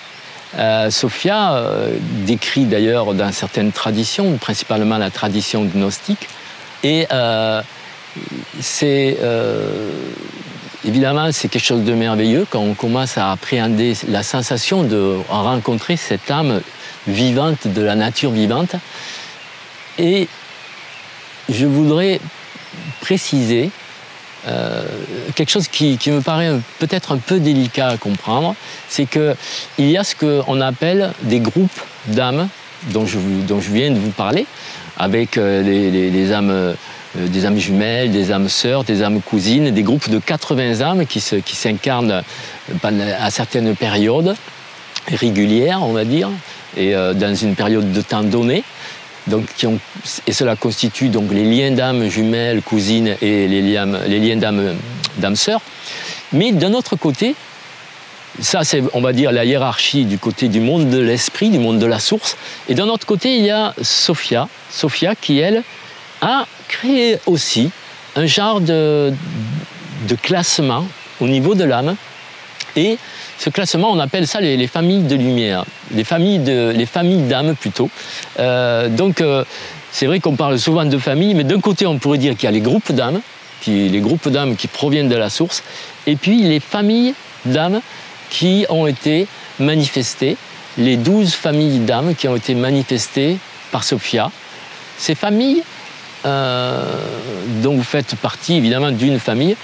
Euh, 0.57 0.91
Sophia 0.91 1.63
décrit 2.25 2.65
d'ailleurs 2.65 3.13
dans 3.13 3.31
certaines 3.31 3.71
traditions, 3.71 4.37
principalement 4.37 4.97
la 4.97 5.09
tradition 5.09 5.63
gnostique, 5.65 6.27
et 6.83 7.07
c'est 8.59 9.17
évidemment 10.85 11.31
c'est 11.31 11.47
quelque 11.47 11.63
chose 11.65 11.83
de 11.83 11.93
merveilleux 11.93 12.45
quand 12.49 12.59
on 12.59 12.73
commence 12.73 13.17
à 13.17 13.31
appréhender 13.31 13.93
la 14.09 14.21
sensation 14.21 14.83
de 14.83 15.17
rencontrer 15.29 15.95
cette 15.97 16.29
âme 16.29 16.61
vivante 17.07 17.67
de 17.67 17.81
la 17.81 17.95
nature 17.95 18.31
vivante. 18.31 18.75
Et 19.97 20.27
je 21.49 21.65
voudrais 21.65 22.19
préciser 23.01 23.71
euh, 24.47 24.83
quelque 25.35 25.49
chose 25.49 25.67
qui, 25.67 25.97
me 26.07 26.19
paraît 26.19 26.51
peut-être 26.79 27.13
un 27.13 27.17
peu 27.17 27.39
délicat 27.39 27.87
à 27.87 27.97
comprendre, 27.97 28.55
c'est 28.89 29.05
qu'il 29.05 29.35
y 29.79 29.97
a 29.97 30.03
ce 30.03 30.15
qu'on 30.15 30.59
appelle 30.61 31.13
des 31.21 31.39
groupes 31.39 31.79
d'âmes 32.07 32.49
dont 32.91 33.05
je, 33.05 33.17
viens 33.71 33.91
de 33.91 33.99
vous 33.99 34.11
parler, 34.11 34.45
avec 34.97 35.37
euh, 35.37 36.33
âmes, 36.33 36.49
euh, 36.49 36.73
des 37.15 37.45
âmes 37.45 37.57
jumelles, 37.57 38.11
des 38.11 38.31
âmes 38.31 38.49
sœurs, 38.49 38.83
des 38.83 39.01
âmes 39.01 39.21
cousines, 39.21 39.71
des 39.71 39.83
groupes 39.83 40.09
de 40.09 40.19
80 40.19 40.81
âmes 40.81 41.05
qui 41.05 41.21
s'incarnent 41.21 42.21
à 42.83 43.31
certaines 43.31 43.75
périodes 43.75 44.35
régulières, 45.07 45.83
on 45.83 45.93
va 45.93 46.03
dire, 46.03 46.29
et 46.75 46.93
dans 46.93 47.35
une 47.35 47.55
période 47.55 47.91
de 47.91 48.01
temps 48.01 48.23
donnée. 48.23 48.63
Donc, 49.27 49.45
et 50.27 50.33
cela 50.33 50.55
constitue 50.55 51.09
donc 51.09 51.31
les 51.31 51.45
liens 51.45 51.71
d'âme 51.71 52.09
jumelles, 52.09 52.61
cousines 52.61 53.15
et 53.21 53.47
les 53.47 53.61
liens, 53.61 53.85
liens 53.85 54.35
d'âme 54.35 55.35
sœurs. 55.35 55.61
Mais 56.33 56.51
d'un 56.51 56.73
autre 56.73 56.95
côté, 56.95 57.35
ça 58.39 58.63
c'est 58.63 58.83
on 58.93 59.01
va 59.01 59.13
dire 59.13 59.31
la 59.31 59.45
hiérarchie 59.45 60.05
du 60.05 60.17
côté 60.17 60.47
du 60.47 60.59
monde 60.59 60.89
de 60.89 60.99
l'esprit, 60.99 61.49
du 61.49 61.59
monde 61.59 61.79
de 61.79 61.85
la 61.85 61.99
source. 61.99 62.35
Et 62.67 62.75
d'un 62.75 62.89
autre 62.89 63.05
côté, 63.05 63.37
il 63.37 63.45
y 63.45 63.51
a 63.51 63.73
Sophia, 63.81 64.49
Sophia 64.69 65.15
qui 65.15 65.39
elle 65.39 65.63
a 66.21 66.45
créé 66.67 67.19
aussi 67.25 67.69
un 68.15 68.25
genre 68.25 68.61
de, 68.61 69.13
de 70.07 70.15
classement 70.15 70.85
au 71.19 71.27
niveau 71.27 71.55
de 71.55 71.63
l'âme. 71.63 71.95
Et 72.75 72.97
ce 73.37 73.49
classement, 73.49 73.91
on 73.91 73.99
appelle 73.99 74.27
ça 74.27 74.39
les, 74.39 74.67
familles 74.67 75.03
de 75.03 75.15
lumière, 75.15 75.65
les 75.91 76.03
familles 76.03 76.39
d'âmes 76.39 77.55
plutôt. 77.55 77.89
Euh, 78.39 78.89
donc, 78.89 79.21
euh, 79.21 79.43
c'est 79.91 80.05
vrai 80.05 80.19
qu'on 80.19 80.35
parle 80.35 80.59
souvent 80.59 80.85
de 80.85 80.97
familles, 80.97 81.33
mais 81.33 81.43
d'un 81.43 81.59
côté, 81.59 81.85
on 81.85 81.97
pourrait 81.97 82.17
dire 82.17 82.35
qu'il 82.35 82.45
y 82.45 82.47
a 82.47 82.51
les 82.51 82.61
groupes 82.61 82.91
d'âmes, 82.91 83.21
les 83.67 83.99
groupes 83.99 84.29
d'âmes 84.29 84.55
qui 84.55 84.67
proviennent 84.67 85.09
de 85.09 85.15
la 85.15 85.29
source, 85.29 85.63
et 86.07 86.15
puis 86.15 86.41
les 86.41 86.59
familles 86.59 87.13
d'âmes 87.45 87.81
qui 88.29 88.65
ont 88.69 88.87
été 88.87 89.27
manifestées, 89.59 90.37
les 90.77 90.97
douze 90.97 91.33
familles 91.33 91.79
d'âmes 91.79 92.15
qui 92.15 92.27
ont 92.27 92.35
été 92.35 92.55
manifestées 92.55 93.37
par 93.71 93.83
Sophia. 93.83 94.31
Ces 94.97 95.15
familles, 95.15 95.63
euh, 96.25 96.83
dont 97.61 97.75
vous 97.75 97.83
faites 97.83 98.15
partie 98.15 98.55
évidemment 98.55 98.91
d'une 98.91 99.19
famille, 99.19 99.55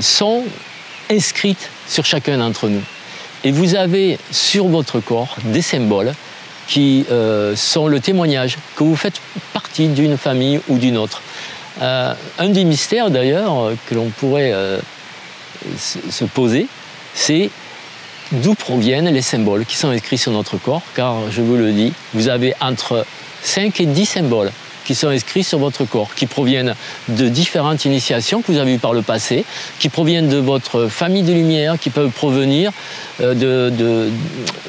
sont 0.00 0.44
inscrites 1.10 1.68
sur 1.88 2.04
chacun 2.04 2.38
d'entre 2.38 2.68
nous. 2.68 2.82
Et 3.44 3.50
vous 3.50 3.74
avez 3.74 4.18
sur 4.30 4.68
votre 4.68 5.00
corps 5.00 5.36
des 5.44 5.62
symboles 5.62 6.12
qui 6.68 7.04
euh, 7.10 7.56
sont 7.56 7.88
le 7.88 8.00
témoignage 8.00 8.56
que 8.76 8.84
vous 8.84 8.96
faites 8.96 9.20
partie 9.52 9.88
d'une 9.88 10.16
famille 10.16 10.60
ou 10.68 10.78
d'une 10.78 10.96
autre. 10.96 11.22
Euh, 11.80 12.14
un 12.38 12.48
des 12.50 12.64
mystères 12.64 13.10
d'ailleurs 13.10 13.72
que 13.86 13.94
l'on 13.94 14.08
pourrait 14.10 14.52
euh, 14.52 14.78
se 15.76 16.24
poser, 16.24 16.66
c'est 17.14 17.50
d'où 18.30 18.54
proviennent 18.54 19.08
les 19.08 19.22
symboles 19.22 19.66
qui 19.66 19.76
sont 19.76 19.92
écrits 19.92 20.18
sur 20.18 20.32
notre 20.32 20.56
corps, 20.56 20.82
car 20.94 21.30
je 21.30 21.42
vous 21.42 21.56
le 21.56 21.72
dis, 21.72 21.92
vous 22.14 22.28
avez 22.28 22.54
entre 22.60 23.04
5 23.42 23.80
et 23.80 23.86
10 23.86 24.06
symboles 24.06 24.52
qui 24.92 24.98
sont 24.98 25.08
inscrits 25.08 25.42
sur 25.42 25.58
votre 25.58 25.86
corps, 25.86 26.14
qui 26.14 26.26
proviennent 26.26 26.74
de 27.08 27.26
différentes 27.30 27.86
initiations 27.86 28.42
que 28.42 28.52
vous 28.52 28.58
avez 28.58 28.74
eues 28.74 28.78
par 28.78 28.92
le 28.92 29.00
passé, 29.00 29.46
qui 29.78 29.88
proviennent 29.88 30.28
de 30.28 30.36
votre 30.36 30.86
famille 30.88 31.22
de 31.22 31.32
lumière, 31.32 31.78
qui 31.78 31.88
peuvent 31.88 32.10
provenir 32.10 32.72
euh, 33.22 33.32
de, 33.32 34.10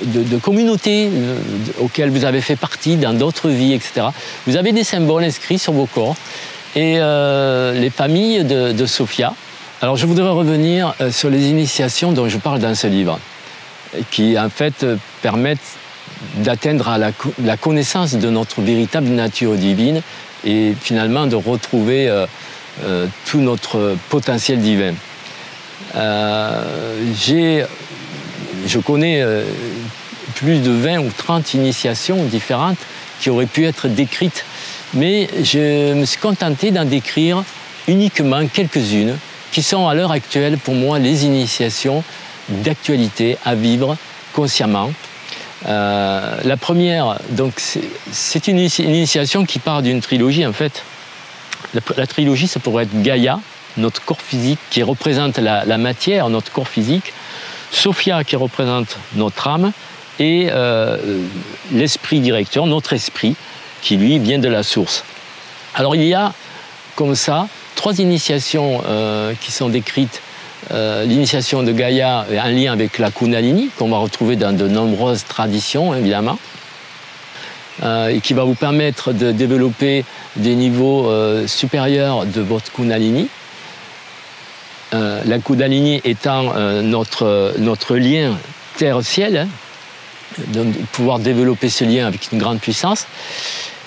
de, 0.06 0.38
communautés 0.38 1.10
euh, 1.12 1.36
auxquelles 1.82 2.10
vous 2.10 2.24
avez 2.24 2.40
fait 2.40 2.56
partie 2.56 2.96
dans 2.96 3.12
d'autres 3.12 3.50
vies, 3.50 3.74
etc. 3.74 4.08
Vous 4.48 4.56
avez 4.56 4.72
des 4.72 4.86
symboles 4.86 5.26
inscrits 5.26 5.60
sur 5.60 5.74
vos 5.74 5.88
corps. 5.88 6.16
Et 6.78 7.00
euh, 7.00 7.74
les 7.74 7.90
familles 7.90 8.46
de, 8.46 8.86
Sophia. 8.86 9.34
Alors 9.82 9.98
je 9.98 10.06
voudrais 10.06 10.30
revenir 10.30 10.96
sur 11.12 11.30
les 11.30 11.50
initiations 11.50 12.14
dont 12.14 12.30
je 12.30 12.38
parle 12.38 12.60
dans 12.60 12.76
ce 12.76 12.88
livre, 12.88 13.20
qui 14.10 14.40
en 14.40 14.50
fait 14.50 14.86
permettent 15.22 15.78
d'atteindre 16.38 16.98
la, 17.44 17.58
connaissance 17.58 18.16
de 18.16 18.30
notre 18.30 18.62
véritable 18.62 19.10
nature 19.10 19.56
divine 19.56 20.02
et 20.46 20.74
finalement 20.80 21.28
de 21.28 21.36
retrouver 21.36 22.10
euh, 22.10 22.26
euh, 22.84 23.08
tout 23.26 23.40
notre 23.40 23.96
potentiel 24.10 24.60
divin. 24.60 24.94
Euh, 25.96 26.64
je 27.16 28.80
connais 28.80 29.24
plus 30.36 30.60
de 30.60 30.72
20 30.72 31.00
ou 31.00 31.12
30 31.16 31.54
initiations 31.54 32.24
différentes 32.26 32.78
qui 33.20 33.30
auraient 33.30 33.46
pu 33.46 33.66
être 33.66 33.88
décrites, 33.88 34.46
mais 34.94 35.30
je 35.44 35.94
me 35.94 36.06
suis 36.06 36.20
contenté 36.20 36.72
d'en 36.72 36.86
décrire 36.86 37.44
uniquement 37.88 38.48
quelques-unes 38.48 39.18
qui 39.52 39.62
sont 39.62 39.88
à 39.88 39.94
l'heure 39.94 40.12
actuelle 40.12 40.58
pour 40.58 40.74
moi 40.74 40.98
les 40.98 41.26
initiations 41.26 42.04
d'actualité 42.50 43.38
à 43.46 43.56
vivre 43.56 43.96
consciemment 44.34 44.92
euh, 45.68 46.36
la 46.44 46.58
première, 46.58 47.20
donc 47.30 47.54
c'est 48.12 48.48
une, 48.48 48.60
initiation 48.60 49.46
qui 49.46 49.60
part 49.60 49.82
d'une 49.82 50.02
trilogie 50.02 50.46
en 50.46 50.54
fait. 50.54 50.84
La, 51.98 52.06
trilogie, 52.06 52.48
ça 52.48 52.60
pourrait 52.60 52.84
être 52.84 53.02
Gaïa, 53.02 53.40
notre 53.78 54.04
corps 54.04 54.22
physique 54.22 54.60
qui 54.70 54.84
représente 54.84 55.38
la, 55.40 55.78
matière, 55.78 56.30
notre 56.30 56.52
corps 56.52 56.68
physique, 56.68 57.14
Sophia 57.72 58.24
qui 58.24 58.36
représente 58.36 58.98
notre 59.16 59.48
âme 59.48 59.72
et 60.20 60.50
euh, 60.52 60.98
l'esprit 61.72 62.20
directeur, 62.20 62.68
notre 62.68 62.94
esprit, 62.94 63.36
qui 63.82 63.98
lui 63.98 64.20
vient 64.20 64.40
de 64.40 64.48
la 64.48 64.62
source. 64.64 65.04
Alors 65.74 65.96
il 65.96 66.04
y 66.04 66.14
a 66.14 66.34
comme 66.96 67.16
ça 67.16 67.48
trois 67.76 68.00
initiations 68.00 68.84
euh, 68.86 69.34
qui 69.42 69.52
sont 69.52 69.70
décrites 69.70 70.22
euh, 70.72 71.06
l'initiation 71.06 71.64
de 71.64 71.72
Gaïa 71.72 72.26
est 72.32 72.40
en 72.40 72.48
lien 72.48 72.72
avec 72.72 72.98
la 72.98 73.12
Kundalini, 73.12 73.70
qu'on 73.78 73.90
va 73.90 73.98
retrouver 73.98 74.36
dans 74.36 74.56
de 74.56 74.68
nombreuses 74.68 75.26
traditions, 75.26 75.94
évidemment, 75.94 76.40
euh, 77.84 78.08
et 78.08 78.20
qui 78.22 78.34
va 78.34 78.44
vous 78.44 78.56
permettre 78.56 79.12
de 79.12 79.32
développer 79.32 80.06
des 80.36 80.56
niveaux 80.56 81.10
euh, 81.10 81.48
supérieurs 81.48 82.26
de 82.26 82.42
votre 82.42 82.72
Kundalini. 82.72 83.28
la 84.92 85.40
Kundalini 85.40 86.02
étant 86.04 86.54
notre, 86.84 87.54
notre 87.58 87.96
lien 87.96 88.38
terre-ciel, 88.78 89.38
hein, 89.38 89.48
de 90.48 90.64
pouvoir 90.92 91.20
développer 91.20 91.70
ce 91.70 91.84
lien 91.84 92.06
avec 92.08 92.32
une 92.32 92.38
grande 92.38 92.60
puissance. 92.60 93.08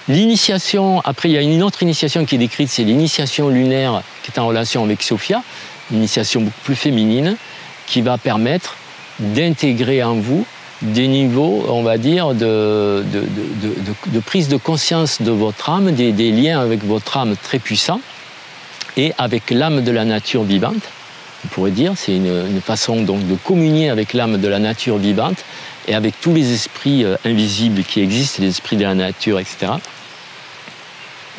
L'initiation, 0.09 1.01
après 1.05 1.29
il 1.29 1.33
y 1.33 1.39
a 1.39 1.43
une 1.43 1.63
autre 1.63 1.83
initiation 1.83 2.25
qui 2.25 2.37
est 2.37 2.39
décrite, 2.39 2.71
c'est 2.71 2.85
l'initiation 2.85 3.49
lunaire 3.49 4.03
qui 4.23 4.31
est 4.31 4.39
en 4.39 4.47
relation 4.47 4.85
avec 4.85 5.03
Sophia, 5.03 5.43
une 5.91 5.99
initiation 5.99 6.41
beaucoup 6.43 6.61
plus 6.65 6.77
féminine 6.77 7.37
qui 7.87 8.03
va 8.03 8.19
permettre 8.19 8.77
d'intégrer 9.19 10.03
en 10.03 10.15
vous 10.15 10.45
des 10.83 11.09
niveaux, 11.09 11.65
on 11.69 11.83
va 11.83 11.97
dire, 11.97 12.35
de, 12.35 13.03
prise 14.25 14.49
de 14.49 14.57
conscience 14.57 15.23
de 15.23 15.31
votre 15.31 15.71
âme, 15.71 15.93
des, 15.93 16.33
liens 16.33 16.61
avec 16.61 16.85
votre 16.85 17.17
âme 17.17 17.35
très 17.43 17.59
puissants 17.59 18.01
et 18.97 19.13
avec 19.19 19.51
l'âme 19.51 19.83
de 19.83 19.91
la 19.91 20.05
nature 20.05 20.43
vivante. 20.43 20.83
On 21.45 21.49
pourrait 21.49 21.71
dire, 21.71 21.93
c'est 21.97 22.17
une, 22.17 22.61
façon 22.61 23.03
donc 23.03 23.27
de 23.27 23.37
communier 23.37 23.89
avec 23.89 24.13
l'âme 24.13 24.39
de 24.39 24.49
la 24.49 24.59
nature 24.59 24.99
vivante 24.99 25.45
et 25.89 25.95
avec 25.95 26.21
tous 26.21 26.35
les 26.35 26.53
esprits 26.53 27.05
euh, 27.05 27.17
invisibles 27.25 27.85
qui 27.85 28.01
existent, 28.01 28.43
les 28.43 28.49
esprits 28.49 28.77
de 28.77 28.83
la 28.83 28.95
nature, 28.95 29.39
etc. 29.39 29.73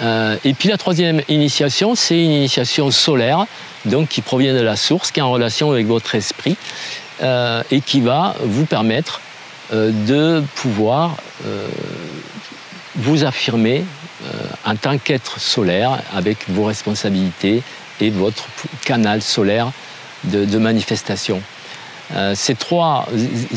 Euh, 0.02 0.38
et 0.44 0.54
puis 0.54 0.70
la 0.70 0.78
troisième 0.78 1.22
initiation, 1.28 1.96
c'est 1.96 2.22
une 2.22 2.32
initiation 2.32 2.92
solaire, 2.92 3.46
donc 3.86 4.10
qui 4.10 4.22
provient 4.22 4.54
de 4.54 4.62
la 4.62 4.76
source, 4.76 5.12
qui 5.12 5.20
est 5.20 5.24
en 5.24 5.32
relation 5.32 5.72
avec 5.72 5.88
votre 5.88 6.16
esprit, 6.16 6.56
euh, 7.22 7.64
et 7.72 7.82
qui 7.82 8.02
va 8.02 8.36
vous 8.42 8.66
permettre 8.66 9.22
euh, 9.74 9.92
de 10.08 10.44
pouvoir 10.56 11.18
vous 12.96 13.24
affirmer 13.24 13.84
en 14.66 14.76
tant 14.76 14.98
qu'être 14.98 15.40
solaire 15.40 16.00
avec 16.16 16.50
vos 16.50 16.64
responsabilités 16.64 17.62
et 18.02 18.10
votre 18.10 18.48
canal 18.84 19.22
solaire 19.22 19.72
de, 20.24 20.46
de 20.46 20.58
manifestation. 20.58 21.44
ces 22.34 22.56
trois 22.56 23.08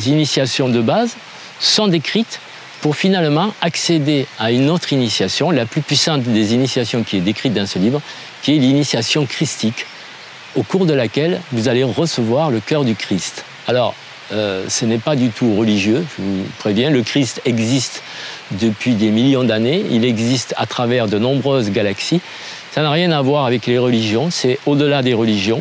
initiations 0.04 0.68
de 0.68 0.82
base 0.82 1.16
sont 1.58 1.88
décrites 1.88 2.38
pour 2.80 2.96
finalement 2.96 3.54
accéder 3.60 4.26
à 4.38 4.52
une 4.52 4.70
autre 4.70 4.92
initiation, 4.92 5.50
la 5.50 5.66
plus 5.66 5.82
puissante 5.82 6.22
des 6.22 6.54
initiations 6.54 7.02
qui 7.02 7.18
est 7.18 7.20
décrite 7.20 7.52
dans 7.52 7.66
ce 7.66 7.78
livre, 7.78 8.00
qui 8.42 8.56
est 8.56 8.58
l'initiation 8.58 9.26
christique, 9.26 9.86
au 10.56 10.62
cours 10.62 10.86
de 10.86 10.94
laquelle 10.94 11.40
vous 11.52 11.68
allez 11.68 11.84
recevoir 11.84 12.50
le 12.50 12.60
cœur 12.60 12.84
du 12.84 12.94
Christ. 12.94 13.44
Alors, 13.68 13.94
euh, 14.32 14.64
ce 14.68 14.84
n'est 14.84 14.98
pas 14.98 15.16
du 15.16 15.30
tout 15.30 15.56
religieux, 15.56 16.04
je 16.16 16.22
vous 16.22 16.44
préviens, 16.58 16.90
le 16.90 17.02
Christ 17.02 17.42
existe 17.44 18.02
depuis 18.52 18.94
des 18.94 19.10
millions 19.10 19.44
d'années, 19.44 19.84
il 19.90 20.04
existe 20.04 20.54
à 20.56 20.66
travers 20.66 21.08
de 21.08 21.18
nombreuses 21.18 21.70
galaxies, 21.70 22.20
ça 22.72 22.82
n'a 22.82 22.90
rien 22.90 23.10
à 23.10 23.20
voir 23.20 23.46
avec 23.46 23.66
les 23.66 23.78
religions, 23.78 24.30
c'est 24.30 24.58
au-delà 24.66 25.02
des 25.02 25.14
religions. 25.14 25.60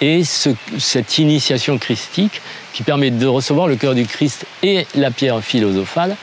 Et 0.00 0.22
cette 0.24 1.18
initiation 1.18 1.78
christique, 1.78 2.42
qui 2.76 2.82
permet 2.82 3.10
de 3.10 3.26
recevoir 3.26 3.68
le 3.68 3.76
cœur 3.76 3.94
du 3.94 4.04
Christ 4.04 4.44
et 4.62 4.86
la 4.94 5.10
pierre 5.10 5.42
philosophale, 5.42 6.14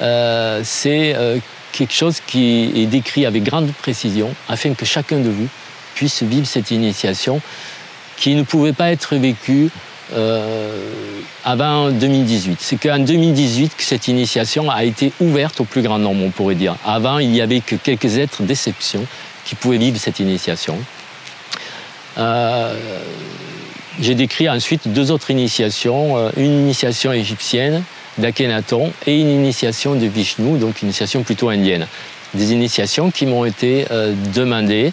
euh, 0.00 0.60
c'est 0.62 1.16
euh, 1.16 1.38
quelque 1.72 1.92
chose 1.92 2.20
qui 2.24 2.70
est 2.76 2.86
décrit 2.86 3.26
avec 3.26 3.42
grande 3.42 3.72
précision 3.72 4.32
afin 4.48 4.72
que 4.74 4.84
chacun 4.84 5.18
de 5.18 5.28
vous 5.28 5.48
puisse 5.96 6.22
vivre 6.22 6.46
cette 6.46 6.70
initiation 6.70 7.40
qui 8.16 8.36
ne 8.36 8.44
pouvait 8.44 8.72
pas 8.72 8.92
être 8.92 9.16
vécue 9.16 9.68
euh, 10.14 10.78
avant 11.44 11.90
2018. 11.90 12.58
C'est 12.60 12.76
qu'en 12.76 13.00
2018 13.00 13.76
que 13.76 13.82
cette 13.82 14.06
initiation 14.06 14.70
a 14.70 14.84
été 14.84 15.10
ouverte 15.18 15.60
au 15.60 15.64
plus 15.64 15.82
grand 15.82 15.98
nombre, 15.98 16.22
on 16.24 16.30
pourrait 16.30 16.54
dire. 16.54 16.76
Avant, 16.86 17.18
il 17.18 17.30
n'y 17.30 17.40
avait 17.40 17.58
que 17.58 17.74
quelques 17.74 18.16
êtres 18.16 18.44
d'exception 18.44 19.04
qui 19.44 19.56
pouvaient 19.56 19.78
vivre 19.78 19.98
cette 19.98 20.20
initiation. 20.20 20.78
J'ai 24.00 24.14
décrit 24.14 24.48
ensuite 24.48 24.88
deux 24.88 25.10
autres 25.10 25.30
initiations, 25.30 26.18
euh, 26.18 26.30
une 26.36 26.52
initiation 26.52 27.12
égyptienne 27.12 27.82
d'Akhenaton 28.18 28.92
et 29.06 29.18
une 29.18 29.30
initiation 29.30 29.94
de 29.94 30.06
Vishnu, 30.06 30.58
donc 30.58 30.82
une 30.82 30.88
initiation 30.88 31.22
plutôt 31.22 31.48
indienne. 31.48 31.86
Des 32.34 32.52
initiations 32.52 33.10
qui 33.10 33.24
m'ont 33.24 33.46
été 33.46 33.86
euh, 33.90 34.12
demandées, 34.34 34.92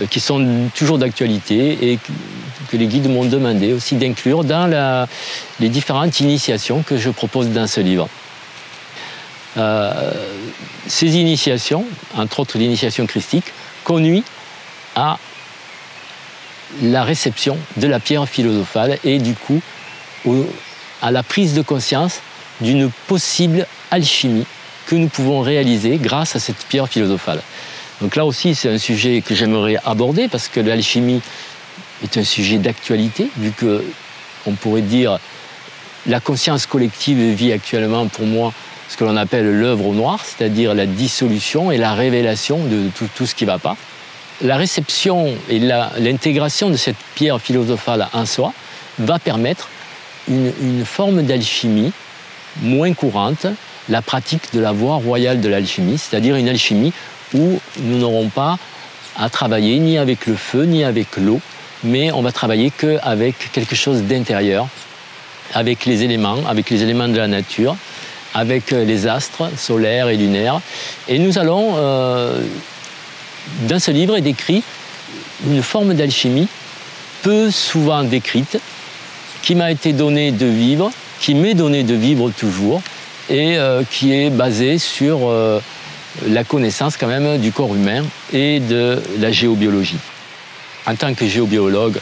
euh, 0.00 0.06
qui 0.06 0.18
sont 0.18 0.68
toujours 0.74 0.98
d'actualité 0.98 1.92
et 1.92 1.98
que 2.68 2.76
les 2.76 2.86
guides 2.86 3.08
m'ont 3.08 3.24
demandé 3.24 3.72
aussi 3.72 3.94
d'inclure 3.94 4.42
dans 4.42 5.06
les 5.60 5.68
différentes 5.68 6.18
initiations 6.20 6.82
que 6.82 6.96
je 6.96 7.10
propose 7.10 7.48
dans 7.50 7.66
ce 7.66 7.80
livre. 7.82 8.08
ces 10.86 11.16
initiations, 11.18 11.84
entre 12.16 12.40
autres 12.40 12.56
l'initiation 12.56 13.06
christique, 13.06 13.44
conduisent 13.84 14.22
à 14.96 15.18
la 16.80 17.04
réception 17.04 17.58
de 17.76 17.86
la 17.86 18.00
pierre 18.00 18.28
philosophale 18.28 18.98
et 19.04 19.18
du 19.18 19.34
coup 19.34 19.60
à 21.02 21.10
la 21.10 21.22
prise 21.22 21.54
de 21.54 21.62
conscience 21.62 22.20
d'une 22.60 22.90
possible 23.08 23.66
alchimie 23.90 24.46
que 24.86 24.94
nous 24.94 25.08
pouvons 25.08 25.40
réaliser 25.40 25.98
grâce 25.98 26.36
à 26.36 26.38
cette 26.38 26.64
pierre 26.68 26.88
philosophale. 26.88 27.42
Donc 28.00 28.16
là 28.16 28.24
aussi, 28.24 28.54
c'est 28.54 28.68
un 28.68 28.78
sujet 28.78 29.20
que 29.20 29.34
j'aimerais 29.34 29.76
aborder 29.84 30.28
parce 30.28 30.48
que 30.48 30.60
l'alchimie 30.60 31.20
est 32.02 32.16
un 32.16 32.24
sujet 32.24 32.58
d'actualité, 32.58 33.28
vu 33.36 33.52
que 33.52 33.84
on 34.46 34.52
pourrait 34.52 34.82
dire 34.82 35.18
la 36.06 36.18
conscience 36.18 36.66
collective 36.66 37.18
vit 37.34 37.52
actuellement 37.52 38.08
pour 38.08 38.26
moi 38.26 38.52
ce 38.88 38.96
que 38.96 39.04
l'on 39.04 39.16
appelle 39.16 39.58
l'œuvre 39.58 39.86
au 39.86 39.94
noir, 39.94 40.20
c'est-à-dire 40.24 40.74
la 40.74 40.86
dissolution 40.86 41.70
et 41.70 41.78
la 41.78 41.94
révélation 41.94 42.58
de 42.64 42.88
tout, 42.94 43.08
tout 43.14 43.24
ce 43.24 43.34
qui 43.34 43.44
ne 43.44 43.50
va 43.50 43.58
pas 43.58 43.76
la 44.42 44.56
réception 44.56 45.34
et 45.48 45.58
l'intégration 45.58 46.70
de 46.70 46.76
cette 46.76 46.96
pierre 47.14 47.40
philosophale 47.40 48.08
en 48.12 48.26
soi 48.26 48.52
va 48.98 49.18
permettre 49.18 49.68
une, 50.28 50.84
forme 50.84 51.22
d'alchimie 51.22 51.92
moins 52.60 52.92
courante, 52.92 53.46
la 53.88 54.02
pratique 54.02 54.52
de 54.52 54.60
la 54.60 54.72
voie 54.72 54.96
royale 54.96 55.40
de 55.40 55.48
l'alchimie, 55.48 55.98
c'est-à-dire 55.98 56.36
une 56.36 56.48
alchimie 56.48 56.92
où 57.34 57.58
nous 57.78 57.98
n'aurons 57.98 58.28
pas 58.28 58.58
à 59.16 59.30
travailler 59.30 59.78
ni 59.78 59.98
avec 59.98 60.26
le 60.26 60.34
feu 60.34 60.64
ni 60.64 60.84
avec 60.84 61.16
l'eau, 61.16 61.40
mais 61.84 62.12
on 62.12 62.22
va 62.22 62.32
travailler 62.32 62.70
qu'avec 62.70 63.52
quelque 63.52 63.74
chose 63.74 64.02
d'intérieur, 64.02 64.68
avec 65.54 65.86
les 65.86 66.02
éléments, 66.02 66.38
avec 66.48 66.70
les 66.70 66.82
éléments 66.82 67.08
de 67.08 67.16
la 67.16 67.28
nature, 67.28 67.76
avec 68.34 68.70
les 68.70 69.06
astres 69.06 69.50
solaires 69.56 70.08
et 70.08 70.16
lunaires. 70.16 70.60
Et 71.08 71.18
nous 71.18 71.38
allons, 71.38 71.74
dans 73.68 73.78
ce 73.78 73.90
livre, 73.90 74.16
est 74.16 74.22
décrit 74.22 74.62
une 75.46 75.62
forme 75.62 75.94
d'alchimie 75.94 76.48
peu 77.22 77.50
souvent 77.50 78.02
décrite, 78.02 78.58
qui 79.42 79.54
m'a 79.54 79.70
été 79.70 79.92
donnée 79.92 80.32
de 80.32 80.46
vivre, 80.46 80.90
qui 81.20 81.34
m'est 81.34 81.54
donnée 81.54 81.84
de 81.84 81.94
vivre 81.94 82.30
toujours, 82.30 82.82
et 83.30 83.56
qui 83.90 84.12
est 84.12 84.30
basée 84.30 84.78
sur 84.78 85.30
la 86.26 86.44
connaissance 86.44 86.96
quand 86.96 87.06
même 87.06 87.38
du 87.38 87.52
corps 87.52 87.74
humain 87.74 88.04
et 88.32 88.60
de 88.60 89.00
la 89.18 89.32
géobiologie. 89.32 89.98
En 90.86 90.94
tant 90.94 91.14
que 91.14 91.26
géobiologue 91.26 91.98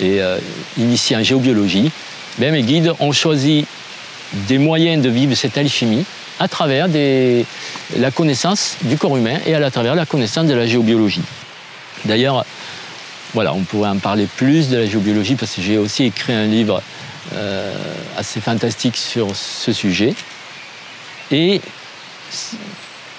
et 0.00 0.20
euh, 0.20 0.38
initié 0.78 1.16
en 1.16 1.22
géobiologie, 1.22 1.90
ben, 2.38 2.52
mes 2.52 2.62
guides 2.62 2.92
ont 3.00 3.12
choisi 3.12 3.66
des 4.32 4.58
moyens 4.58 5.02
de 5.02 5.08
vivre 5.08 5.34
cette 5.34 5.56
alchimie 5.58 6.04
à 6.38 6.48
travers 6.48 6.88
la 7.98 8.10
connaissance 8.10 8.76
du 8.82 8.96
corps 8.96 9.16
humain 9.16 9.38
et 9.46 9.54
à 9.54 9.70
travers 9.70 9.94
la 9.94 10.06
connaissance 10.06 10.46
de 10.46 10.54
la 10.54 10.66
géobiologie. 10.66 11.22
D'ailleurs, 12.04 12.44
voilà, 13.34 13.54
on 13.54 13.62
pourrait 13.62 13.90
en 13.90 13.98
parler 13.98 14.26
plus 14.26 14.68
de 14.68 14.78
la 14.78 14.86
géobiologie 14.86 15.34
parce 15.34 15.54
que 15.54 15.62
j'ai 15.62 15.78
aussi 15.78 16.04
écrit 16.04 16.32
un 16.32 16.46
livre 16.46 16.82
euh, 17.34 17.74
assez 18.16 18.40
fantastique 18.40 18.96
sur 18.96 19.34
ce 19.36 19.72
sujet. 19.72 20.14
Et 21.30 21.60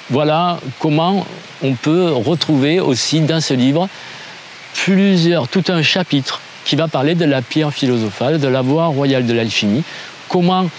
voilà 0.09 0.59
comment 0.79 1.25
on 1.61 1.73
peut 1.73 2.11
retrouver 2.11 2.79
aussi 2.79 3.21
dans 3.21 3.39
ce 3.39 3.53
livre 3.53 3.87
plusieurs, 4.73 5.47
tout 5.47 5.63
un 5.69 5.81
chapitre 5.81 6.41
qui 6.65 6.75
va 6.75 6.87
parler 6.87 7.15
de 7.15 7.25
la 7.25 7.41
pierre 7.41 7.73
philosophale, 7.73 8.39
de 8.39 8.47
la 8.47 8.61
voie 8.61 8.87
royale 8.87 9.25
de 9.25 9.33
l'alchimie, 9.33 9.83
comment 10.27 10.69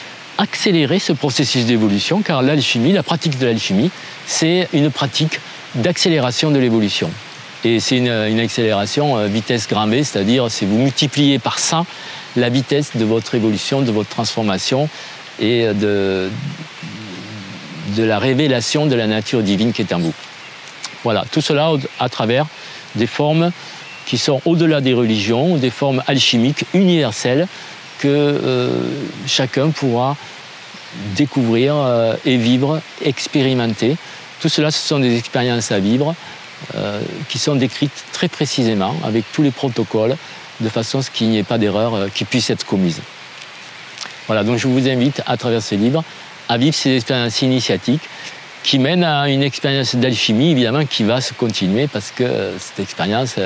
accélérer 0.42 0.98
ce 0.98 1.12
processus 1.12 1.66
d'évolution, 1.66 2.20
car 2.20 2.42
l'alchimie, 2.42 2.92
la 2.92 3.04
pratique 3.04 3.38
de 3.38 3.46
l'alchimie, 3.46 3.90
c'est 4.26 4.68
une 4.72 4.90
pratique 4.90 5.38
d'accélération 5.76 6.50
de 6.50 6.58
l'évolution. 6.58 7.10
Et 7.64 7.78
c'est 7.78 7.96
une, 7.96 8.40
accélération 8.40 9.16
euh, 9.16 9.26
vitesse 9.26 9.68
grammée, 9.68 10.02
c'est-à-dire 10.02 10.50
c'est 10.50 10.66
vous 10.66 10.78
multipliez 10.78 11.38
par 11.38 11.60
100 11.60 11.86
la 12.36 12.48
vitesse 12.48 12.96
de 12.96 13.04
votre 13.04 13.36
évolution, 13.36 13.82
de 13.82 13.92
votre 13.92 14.08
transformation 14.08 14.88
et 15.38 15.66
de, 15.66 16.28
de 17.96 18.02
la 18.02 18.18
révélation 18.18 18.86
de 18.86 18.96
la 18.96 19.06
nature 19.06 19.42
divine 19.42 19.72
qui 19.72 19.82
est 19.82 19.92
en 19.92 20.00
vous. 20.00 20.14
Voilà, 21.04 21.24
tout 21.30 21.40
cela 21.40 21.70
à 22.00 22.08
travers 22.08 22.46
des 22.96 23.06
formes 23.06 23.52
qui 24.06 24.18
sont 24.18 24.42
au-delà 24.44 24.80
des 24.80 24.92
religions, 24.92 25.56
des 25.56 25.70
formes 25.70 26.02
alchimiques 26.08 26.64
universelles 26.74 27.46
que 28.02 28.08
euh, 28.08 28.68
chacun 29.28 29.70
pourra 29.70 30.16
découvrir 31.14 31.76
euh, 31.76 32.16
et 32.24 32.36
vivre, 32.36 32.80
expérimenter. 33.00 33.96
Tout 34.40 34.48
cela, 34.48 34.72
ce 34.72 34.88
sont 34.88 34.98
des 34.98 35.16
expériences 35.16 35.70
à 35.70 35.78
vivre 35.78 36.16
euh, 36.74 37.00
qui 37.28 37.38
sont 37.38 37.54
décrites 37.54 38.04
très 38.12 38.26
précisément 38.26 38.96
avec 39.04 39.24
tous 39.32 39.42
les 39.42 39.52
protocoles 39.52 40.16
de 40.58 40.68
façon 40.68 40.98
à 40.98 41.02
ce 41.02 41.12
qu'il 41.12 41.28
n'y 41.28 41.38
ait 41.38 41.44
pas 41.44 41.58
d'erreur 41.58 42.08
qui 42.12 42.24
puisse 42.24 42.50
être 42.50 42.66
commise. 42.66 43.00
Voilà, 44.26 44.42
donc 44.42 44.58
je 44.58 44.66
vous 44.66 44.88
invite 44.88 45.22
à 45.26 45.36
travers 45.36 45.62
ce 45.62 45.76
livre 45.76 46.02
à 46.48 46.58
vivre 46.58 46.74
ces 46.74 46.96
expériences 46.96 47.40
initiatiques 47.42 48.02
qui 48.64 48.80
mènent 48.80 49.04
à 49.04 49.28
une 49.28 49.42
expérience 49.42 49.94
d'alchimie, 49.94 50.50
évidemment, 50.50 50.84
qui 50.86 51.04
va 51.04 51.20
se 51.20 51.34
continuer 51.34 51.86
parce 51.86 52.10
que 52.10 52.24
cette 52.58 52.80
expérience 52.80 53.36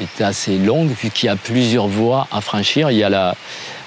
est 0.00 0.22
assez 0.22 0.58
longue, 0.58 0.90
vu 0.90 1.10
qu'il 1.10 1.26
y 1.26 1.30
a 1.30 1.36
plusieurs 1.36 1.86
voies 1.86 2.26
à 2.32 2.40
franchir. 2.40 2.90
Il 2.90 2.96
y 2.96 3.04
a 3.04 3.08
la, 3.08 3.36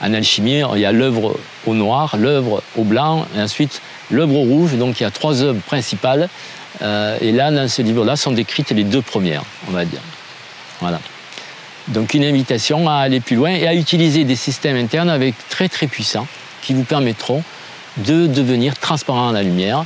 en 0.01 0.13
alchimie, 0.13 0.61
il 0.75 0.79
y 0.79 0.85
a 0.85 0.91
l'œuvre 0.91 1.37
au 1.65 1.73
noir, 1.73 2.15
l'œuvre 2.17 2.61
au 2.77 2.83
blanc, 2.83 3.25
et 3.35 3.41
ensuite 3.41 3.81
l'œuvre 4.11 4.35
au 4.35 4.43
rouge. 4.43 4.75
Donc 4.75 4.99
il 4.99 5.03
y 5.03 5.05
a 5.05 5.11
trois 5.11 5.41
œuvres 5.41 5.61
principales. 5.61 6.29
Euh, 6.81 7.17
et 7.21 7.31
là, 7.31 7.51
dans 7.51 7.67
ce 7.67 7.81
livre-là, 7.81 8.15
sont 8.15 8.31
décrites 8.31 8.71
les 8.71 8.83
deux 8.83 9.01
premières, 9.01 9.43
on 9.67 9.71
va 9.71 9.85
dire. 9.85 10.01
Voilà. 10.79 10.99
Donc 11.87 12.13
une 12.13 12.23
invitation 12.23 12.89
à 12.89 12.95
aller 12.95 13.19
plus 13.19 13.35
loin 13.35 13.51
et 13.51 13.67
à 13.67 13.73
utiliser 13.73 14.25
des 14.25 14.35
systèmes 14.35 14.75
internes 14.75 15.09
avec 15.09 15.35
très 15.49 15.69
très 15.69 15.87
puissants 15.87 16.27
qui 16.61 16.73
vous 16.73 16.83
permettront 16.83 17.43
de 17.97 18.27
devenir 18.27 18.77
transparent 18.77 19.29
à 19.29 19.31
la 19.31 19.43
lumière 19.43 19.85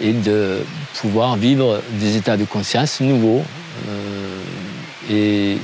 et 0.00 0.12
de 0.12 0.64
pouvoir 1.00 1.36
vivre 1.36 1.80
des 1.92 2.16
états 2.16 2.36
de 2.36 2.44
conscience 2.44 3.00
nouveaux 3.00 3.42
euh, 3.88 4.35
et 5.10 5.58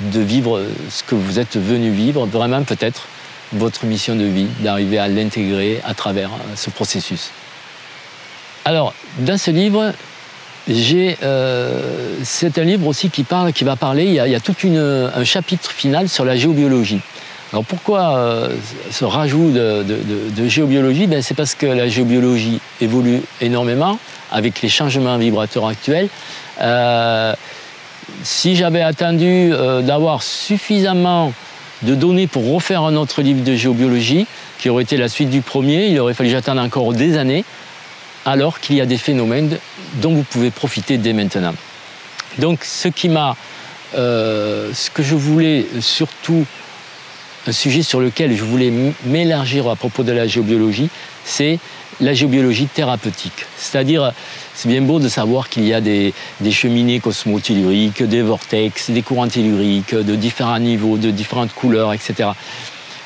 de 0.00 0.20
vivre 0.20 0.62
ce 0.90 1.02
que 1.02 1.14
vous 1.14 1.38
êtes 1.38 1.56
venu 1.56 1.90
vivre, 1.90 2.26
vraiment 2.26 2.62
peut-être 2.62 3.06
votre 3.52 3.84
mission 3.84 4.16
de 4.16 4.24
vie, 4.24 4.46
d'arriver 4.60 4.98
à 4.98 5.08
l'intégrer 5.08 5.80
à 5.84 5.94
travers 5.94 6.30
ce 6.56 6.70
processus. 6.70 7.30
Alors, 8.64 8.94
dans 9.18 9.38
ce 9.38 9.50
livre, 9.50 9.92
euh, 10.70 12.16
c'est 12.22 12.58
un 12.58 12.64
livre 12.64 12.86
aussi 12.86 13.10
qui 13.10 13.24
parle, 13.24 13.52
qui 13.52 13.64
va 13.64 13.76
parler. 13.76 14.04
Il 14.04 14.14
y 14.14 14.34
a, 14.34 14.40
tout 14.40 14.54
un 14.64 15.24
chapitre 15.24 15.70
final 15.70 16.08
sur 16.08 16.24
la 16.24 16.36
géobiologie. 16.36 17.00
Alors 17.52 17.64
pourquoi 17.64 18.16
euh, 18.16 18.48
ce 18.90 19.04
rajout 19.04 19.50
de, 19.50 20.48
géobiologie? 20.48 21.06
Ben, 21.06 21.20
C'est 21.20 21.34
parce 21.34 21.54
que 21.54 21.66
la 21.66 21.88
géobiologie 21.88 22.60
évolue 22.80 23.20
énormément 23.40 23.98
avec 24.30 24.62
les 24.62 24.70
changements 24.70 25.18
vibrateurs 25.18 25.66
actuels. 25.66 26.08
Euh, 26.60 27.34
si 28.22 28.56
j'avais 28.56 28.82
attendu 28.82 29.50
euh, 29.52 29.82
d'avoir 29.82 30.22
suffisamment 30.22 31.32
de 31.82 31.94
données 31.94 32.26
pour 32.26 32.52
refaire 32.52 32.82
un 32.82 32.96
autre 32.96 33.22
livre 33.22 33.42
de 33.42 33.54
géobiologie, 33.54 34.26
qui 34.58 34.68
aurait 34.68 34.84
été 34.84 34.96
la 34.96 35.08
suite 35.08 35.30
du 35.30 35.40
premier, 35.40 35.86
il 35.86 35.98
aurait 35.98 36.14
fallu 36.14 36.28
que 36.28 36.36
j'attende 36.36 36.58
encore 36.58 36.92
des 36.92 37.16
années, 37.16 37.44
alors 38.24 38.60
qu'il 38.60 38.76
y 38.76 38.80
a 38.80 38.86
des 38.86 38.98
phénomènes 38.98 39.58
dont 39.94 40.14
vous 40.14 40.22
pouvez 40.22 40.50
profiter 40.50 40.98
dès 40.98 41.12
maintenant. 41.12 41.54
Donc 42.38 42.64
ce 42.64 42.86
qui 42.86 43.08
m'a, 43.08 43.36
ce 43.94 44.90
que 44.90 45.02
je 45.02 45.16
voulais 45.16 45.66
surtout 45.80 46.46
un 47.46 47.52
sujet 47.52 47.82
sur 47.82 48.00
lequel 48.00 48.36
je 48.36 48.44
voulais 48.44 48.72
m'élargir 49.04 49.68
à 49.68 49.76
propos 49.76 50.04
de 50.04 50.12
la 50.12 50.26
géobiologie, 50.26 50.88
c'est 51.24 51.58
la 52.00 52.14
géobiologie 52.14 52.66
thérapeutique. 52.66 53.46
C'est-à-dire, 53.56 54.12
c'est 54.54 54.68
bien 54.68 54.82
beau 54.82 54.98
de 54.98 55.08
savoir 55.08 55.48
qu'il 55.48 55.66
y 55.66 55.74
a 55.74 55.80
des, 55.80 56.12
cheminées 56.50 57.00
cosmotelluriques, 57.00 58.02
des 58.02 58.22
vortex, 58.22 58.90
des 58.90 59.02
courants 59.02 59.28
telluriques 59.28 59.94
de 59.94 60.14
différents 60.14 60.58
niveaux, 60.58 60.96
de 60.96 61.10
différentes 61.10 61.52
couleurs, 61.52 61.92
etc. 61.92 62.30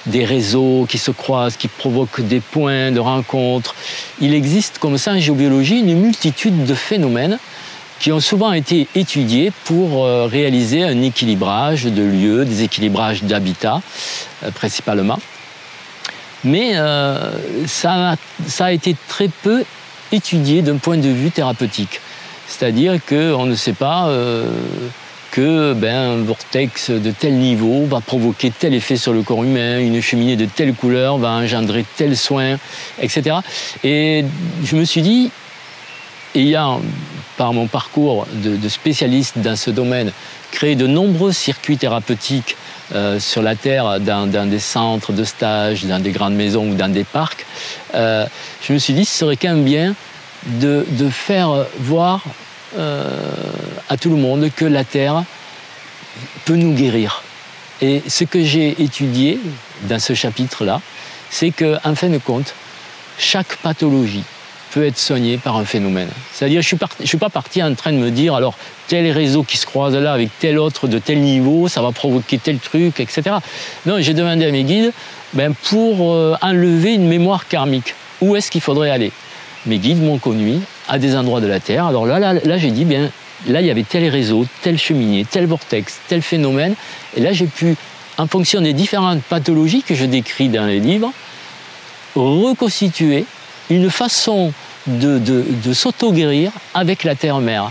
Des 0.07 0.25
réseaux 0.25 0.87
qui 0.89 0.99
se 0.99 1.11
croisent, 1.11 1.57
qui 1.57 1.69
provoquent 1.69 2.21
des 2.21 2.41
points 2.41 2.93
de 2.93 3.01
rencontre. 3.01 3.75
Il 4.21 4.35
existe 4.35 4.79
comme 4.79 4.99
ça 4.99 5.13
en 5.13 5.19
géobiologie 5.19 5.81
une 5.81 6.01
multitude 6.01 6.65
de 6.65 6.75
phénomènes 6.75 7.39
qui 7.99 8.13
ont 8.13 8.21
souvent 8.21 8.53
été 8.53 8.89
étudiés 8.95 9.53
pour 9.65 10.05
euh, 10.05 10.27
réaliser 10.27 10.85
un 10.85 11.03
équilibrage 11.03 11.85
de 11.85 12.03
lieux, 12.03 12.45
des 12.45 12.63
équilibrages 12.63 13.23
d'habitats 13.23 13.81
euh, 14.45 14.51
principalement. 14.51 15.19
Mais 16.47 16.73
euh, 16.77 17.31
ça, 17.67 18.17
a, 18.61 18.73
été 18.73 18.97
très 19.09 19.29
peu 19.29 19.65
étudié 20.13 20.63
d'un 20.63 20.79
point 20.79 20.97
de 20.97 21.09
vue 21.09 21.31
thérapeutique. 21.31 22.01
C'est-à-dire 22.49 22.99
qu'on 23.05 23.45
ne 23.45 23.55
sait 23.55 23.73
pas 23.73 24.09
que 25.37 25.75
ben, 25.75 25.95
un 25.95 26.23
vortex 26.23 26.91
de 26.91 27.11
tel 27.11 27.35
niveau 27.35 27.85
va 27.85 28.01
provoquer 28.01 28.51
tel 28.51 28.73
effet 28.73 28.97
sur 28.97 29.13
le 29.13 29.23
corps 29.23 29.45
humain, 29.45 29.81
une 29.81 30.01
cheminée 30.01 30.35
de 30.35 30.47
telle 30.47 30.73
couleur 30.73 31.19
va 31.19 31.29
engendrer 31.29 31.85
tel 31.97 32.17
soin, 32.17 32.57
etc. 33.03 33.37
Et 33.85 34.25
je 34.65 34.77
me 34.77 34.85
suis 34.85 35.03
dit, 35.03 35.31
ayant 36.35 36.81
par 37.37 37.53
mon 37.53 37.67
parcours 37.67 38.27
de, 38.33 38.69
spécialiste 38.71 39.39
dans 39.39 39.57
ce 39.57 39.71
domaine, 39.71 40.11
créé 40.53 40.75
de 40.75 40.87
nombreux 40.87 41.33
circuits 41.33 41.77
thérapeutiques 41.77 42.57
euh, 42.95 43.19
sur 43.19 43.43
la 43.43 43.57
Terre, 43.57 43.99
dans, 44.01 44.49
des 44.49 44.59
centres 44.61 45.13
de 45.13 45.25
stage, 45.25 45.85
dans 45.85 45.99
des 45.99 46.13
grandes 46.13 46.35
maisons 46.35 46.71
ou 46.71 46.75
dans 46.75 46.93
des 46.93 47.05
parcs, 47.05 47.45
euh, 47.95 48.27
je 48.63 48.73
me 48.73 48.79
suis 48.79 48.95
dit 48.95 49.05
ce 49.05 49.19
serait 49.19 49.37
quand 49.37 49.49
même 49.49 49.65
bien 49.65 49.95
de, 50.47 50.85
faire 51.11 51.67
voir 51.81 52.23
euh, 52.79 53.09
à 53.89 53.97
tout 53.97 54.11
le 54.11 54.17
monde 54.17 54.49
que 54.55 54.65
la 54.65 54.85
Terre 54.85 55.25
peut 56.45 56.55
nous 56.55 56.75
guérir. 56.75 57.23
Et 57.83 58.03
ce 58.07 58.25
que 58.25 58.45
j'ai 58.45 58.81
étudié 58.83 59.41
dans 59.83 59.99
ce 59.99 60.15
chapitre-là, 60.15 60.81
c'est 61.29 61.51
qu'en 61.51 61.95
fin 61.95 62.09
de 62.09 62.19
compte, 62.19 62.55
chaque 63.19 63.57
pathologie, 63.57 64.25
être 64.85 64.99
soigné 64.99 65.39
par 65.39 65.57
un 65.57 65.65
phénomène. 65.65 66.09
C'est-à-dire, 66.33 66.63
je 66.63 66.75
ne 66.75 67.07
suis, 67.07 67.19
pas 67.19 67.29
parti 67.31 67.63
en 67.63 67.75
train 67.75 67.93
de 67.93 67.99
me 67.99 68.11
dire, 68.11 68.35
alors, 68.35 68.55
tel 68.89 69.11
réseau 69.11 69.43
qui 69.43 69.57
se 69.57 69.67
croise 69.67 69.95
là 69.95 70.13
avec 70.13 70.31
tel 70.39 70.59
autre 70.59 70.89
de 70.89 70.99
tel 70.99 71.21
niveau, 71.21 71.69
ça 71.69 71.83
va 71.83 71.93
provoquer 71.93 72.39
tel 72.39 72.59
truc, 72.59 73.01
etc. 73.01 73.37
Non, 73.87 73.97
j'ai 74.01 74.15
demandé 74.15 74.45
à 74.45 74.51
mes 74.51 74.65
guides, 74.65 74.93
ben, 75.33 75.55
pour 75.65 76.13
euh, 76.13 76.37
enlever 76.43 76.95
une 76.95 77.09
mémoire 77.09 77.49
karmique, 77.49 77.95
où 78.21 78.37
est-ce 78.37 78.51
qu'il 78.51 78.61
faudrait 78.61 78.91
aller? 78.91 79.13
Mes 79.67 79.79
guides 79.79 80.03
m'ont 80.03 80.19
conduit 80.19 80.61
à 80.89 80.99
des 80.99 81.17
endroits 81.17 81.41
de 81.41 81.47
la 81.47 81.59
Terre. 81.59 81.87
Alors 81.87 82.07
là 82.07 82.59
j'ai 82.59 82.71
dit, 82.71 82.85
bien, 82.85 83.11
là, 83.47 83.61
il 83.61 83.67
y 83.67 83.71
avait 83.71 83.83
tel 83.83 84.09
réseau, 84.09 84.47
tel 84.63 84.79
cheminée, 84.79 85.25
tel 85.25 85.47
vortex, 85.47 86.01
tel 86.09 86.23
phénomène. 86.23 86.75
Et 87.17 87.21
là, 87.21 87.33
j'ai 87.33 87.47
pu, 87.47 87.77
en 88.19 88.27
fonction 88.27 88.61
des 88.61 88.73
différentes 88.73 89.23
pathologies 89.23 89.83
que 89.83 89.95
je 89.95 90.05
décris 90.05 90.49
dans 90.49 90.67
les 90.67 90.81
livres, 90.81 91.13
reconstituer 92.15 93.25
une 93.71 93.91
façon 93.91 94.53
de, 94.87 95.19
de 95.19 95.73
s'auto-guérir 95.73 96.53
avec 96.75 97.05
la 97.05 97.15
terre-mère. 97.15 97.71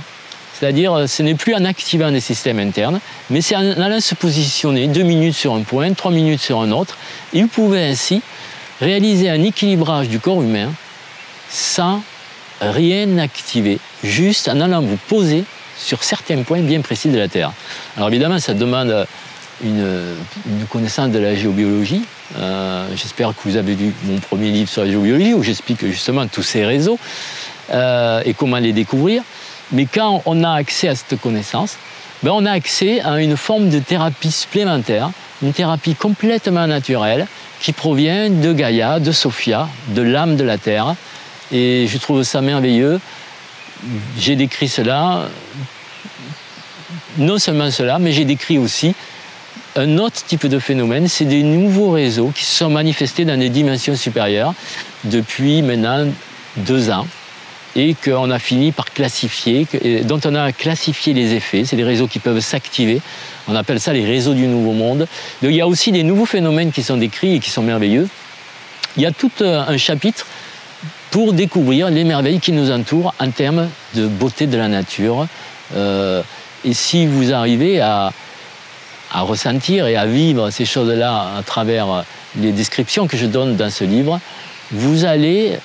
C'est-à-dire, 0.58 1.10
ce 1.10 1.22
n'est 1.22 1.36
plus 1.36 1.54
en 1.54 1.66
activant 1.66 2.12
des 2.12 2.22
systèmes 2.22 2.60
internes, 2.60 3.00
mais 3.30 3.42
c'est 3.42 3.58
en 3.58 3.72
allant 3.82 4.00
se 4.00 4.16
positionner 4.16 4.88
deux 4.88 5.04
minutes 5.04 5.36
sur 5.36 5.54
un 5.54 5.62
point, 5.62 5.92
trois 5.94 6.12
minutes 6.12 6.40
sur 6.40 6.62
un 6.62 6.72
autre. 6.72 6.98
Et 7.34 7.42
vous 7.42 7.50
pouvez 7.50 7.84
ainsi 7.84 8.22
réaliser 8.80 9.30
un 9.30 9.44
équilibrage 9.44 10.08
du 10.08 10.20
corps 10.20 10.42
humain 10.42 10.72
sans 11.50 12.02
rien 12.62 13.18
activer, 13.18 13.80
juste 14.04 14.48
en 14.48 14.62
allant 14.62 14.82
vous 14.82 14.98
poser 15.10 15.44
sur 15.78 16.04
certains 16.04 16.42
points 16.44 16.62
bien 16.62 16.80
précis 16.82 17.10
de 17.10 17.18
la 17.18 17.28
Terre. 17.28 17.52
Alors 17.98 18.10
évidemment, 18.10 18.40
ça 18.40 18.54
demande 18.54 19.06
une, 19.64 20.16
connaissance 20.70 21.10
de 21.10 21.20
la 21.20 21.36
géobiologie. 21.36 22.02
Euh, 22.38 22.88
j'espère 22.96 23.30
que 23.30 23.42
vous 23.48 23.56
avez 23.56 23.76
lu 23.76 23.94
mon 24.04 24.20
premier 24.20 24.52
livre 24.52 24.70
sur 24.70 24.84
la 24.84 24.90
géobiologie, 24.90 25.34
où 25.34 25.44
j'explique 25.44 25.86
justement 25.86 26.28
tous 26.28 26.44
ces 26.44 26.66
réseaux 26.66 27.00
euh, 27.72 28.22
et 28.26 28.34
comment 28.34 28.58
les 28.58 28.74
découvrir. 28.74 29.24
Mais 29.72 29.86
quand 29.86 30.22
on 30.26 30.44
a 30.44 30.52
accès 30.52 30.88
à 30.88 30.96
cette 30.96 31.20
connaissance, 31.20 31.78
ben 32.24 32.32
on 32.34 32.46
a 32.46 32.52
accès 32.52 33.02
à 33.02 33.20
une 33.20 33.38
forme 33.38 33.70
de 33.70 33.80
thérapie 33.80 34.32
supplémentaire, 34.32 35.12
une 35.42 35.54
thérapie 35.54 35.96
complètement 35.96 36.68
naturelle 36.68 37.28
qui 37.62 37.74
provient 37.74 38.30
de 38.30 38.54
Gaïa, 38.54 39.00
de 39.00 39.12
Sophia, 39.12 39.68
de 39.90 40.02
l'âme 40.02 40.36
de 40.36 40.44
la 40.44 40.58
Terre. 40.58 40.96
Et 41.52 41.88
je 41.88 41.98
trouve 41.98 42.24
ça 42.24 42.42
merveilleux. 42.42 43.00
J'ai 44.18 44.36
décrit 44.36 44.68
cela, 44.68 45.28
non 47.18 47.38
seulement 47.38 47.70
cela, 47.72 48.00
mais 48.00 48.12
j'ai 48.12 48.26
décrit 48.26 48.58
aussi 48.58 48.96
un 49.76 49.98
autre 49.98 50.24
type 50.26 50.48
de 50.48 50.60
phénomène, 50.60 51.08
c'est 51.08 51.26
des 51.26 51.44
nouveaux 51.44 51.92
réseaux 51.92 52.32
qui 52.34 52.46
se 52.46 52.56
sont 52.58 52.70
manifestés 52.70 53.26
dans 53.26 53.38
des 53.38 53.50
dimensions 53.50 53.96
supérieures 53.96 54.54
depuis 55.04 55.62
maintenant 55.62 56.08
deux 56.58 56.90
ans 56.90 57.06
et 57.76 57.94
qu'on 57.94 58.32
a 58.32 58.40
fini 58.40 58.72
par 58.72 58.86
classifier, 58.86 59.68
dont 60.04 60.20
on 60.24 60.34
a 60.34 60.54
classifié 60.54 61.14
les 61.14 61.34
effets. 61.34 61.66
C'est 61.66 61.76
des 61.76 61.84
réseaux 61.84 62.08
qui 62.08 62.20
peuvent 62.20 62.40
s'activer. 62.40 63.02
On 63.50 63.56
appelle 63.56 63.82
ça 63.82 63.92
les 63.92 64.06
réseaux 64.06 64.34
du 64.34 64.48
Nouveau 64.48 64.72
Monde. 64.72 65.08
Il 65.42 65.52
y 65.52 65.60
a 65.60 65.68
aussi 65.68 65.92
des 65.92 66.04
nouveaux 66.04 66.26
phénomènes 66.26 66.72
qui 66.72 66.84
sont 66.84 66.96
décrits 66.96 67.36
et 67.36 67.40
qui 67.40 67.50
sont 67.50 67.64
merveilleux. 67.64 68.08
Il 68.96 69.04
y 69.04 69.06
a 69.06 69.12
tout 69.12 69.32
euh, 69.42 69.62
un 69.68 69.78
chapitre 69.78 70.26
pour 71.12 71.34
découvrir 71.34 71.90
les 71.90 72.06
merveilles 72.06 72.40
qui 72.40 72.54
nous 72.54 72.72
entourent 72.72 73.14
en 73.20 73.30
termes 73.30 73.70
de 73.94 74.08
beauté 74.08 74.48
de 74.48 74.56
la 74.56 74.70
nature. 74.70 75.28
Euh, 75.76 76.22
et 76.64 76.74
si 76.74 77.06
vous 77.06 77.34
arrivez 77.34 77.82
à, 77.82 78.14
à 79.16 79.22
ressentir 79.22 79.88
et 79.88 79.96
à 79.96 80.06
vivre 80.06 80.50
ces 80.50 80.66
choses-là 80.66 81.38
à 81.38 81.42
travers 81.42 82.04
les 82.38 82.52
descriptions 82.52 83.08
que 83.08 83.16
je 83.16 83.26
donne 83.26 83.56
dans 83.56 83.70
ce 83.70 83.86
livre, 83.86 84.20
vous 84.72 85.06
allez 85.06 85.58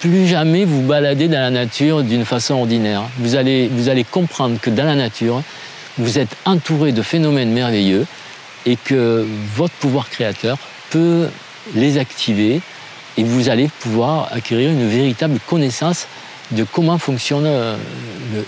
plus 0.00 0.28
jamais 0.28 0.64
vous 0.64 0.82
balader 0.82 1.26
dans 1.26 1.40
la 1.40 1.50
nature 1.50 2.04
d'une 2.04 2.24
façon 2.24 2.54
ordinaire. 2.54 3.02
Vous 3.18 3.34
allez, 3.34 3.68
vous 3.68 3.88
allez 3.88 4.04
comprendre 4.04 4.60
que 4.60 4.70
dans 4.70 4.84
la 4.84 4.94
nature, 4.94 5.42
vous 5.98 6.20
êtes 6.20 6.36
entouré 6.44 6.92
de 6.92 7.02
phénomènes 7.02 7.50
merveilleux 7.50 8.06
et 8.64 8.76
que 8.76 9.26
votre 9.56 9.74
pouvoir 9.74 10.08
créateur 10.08 10.56
peut 10.90 11.28
les 11.74 11.98
activer 11.98 12.60
et 13.16 13.24
vous 13.24 13.48
allez 13.48 13.68
pouvoir 13.80 14.28
acquérir 14.32 14.70
une 14.70 14.88
véritable 14.88 15.40
connaissance 15.48 16.06
de 16.50 16.64
comment 16.64 16.98
fonctionne 16.98 17.46
euh, 17.46 17.76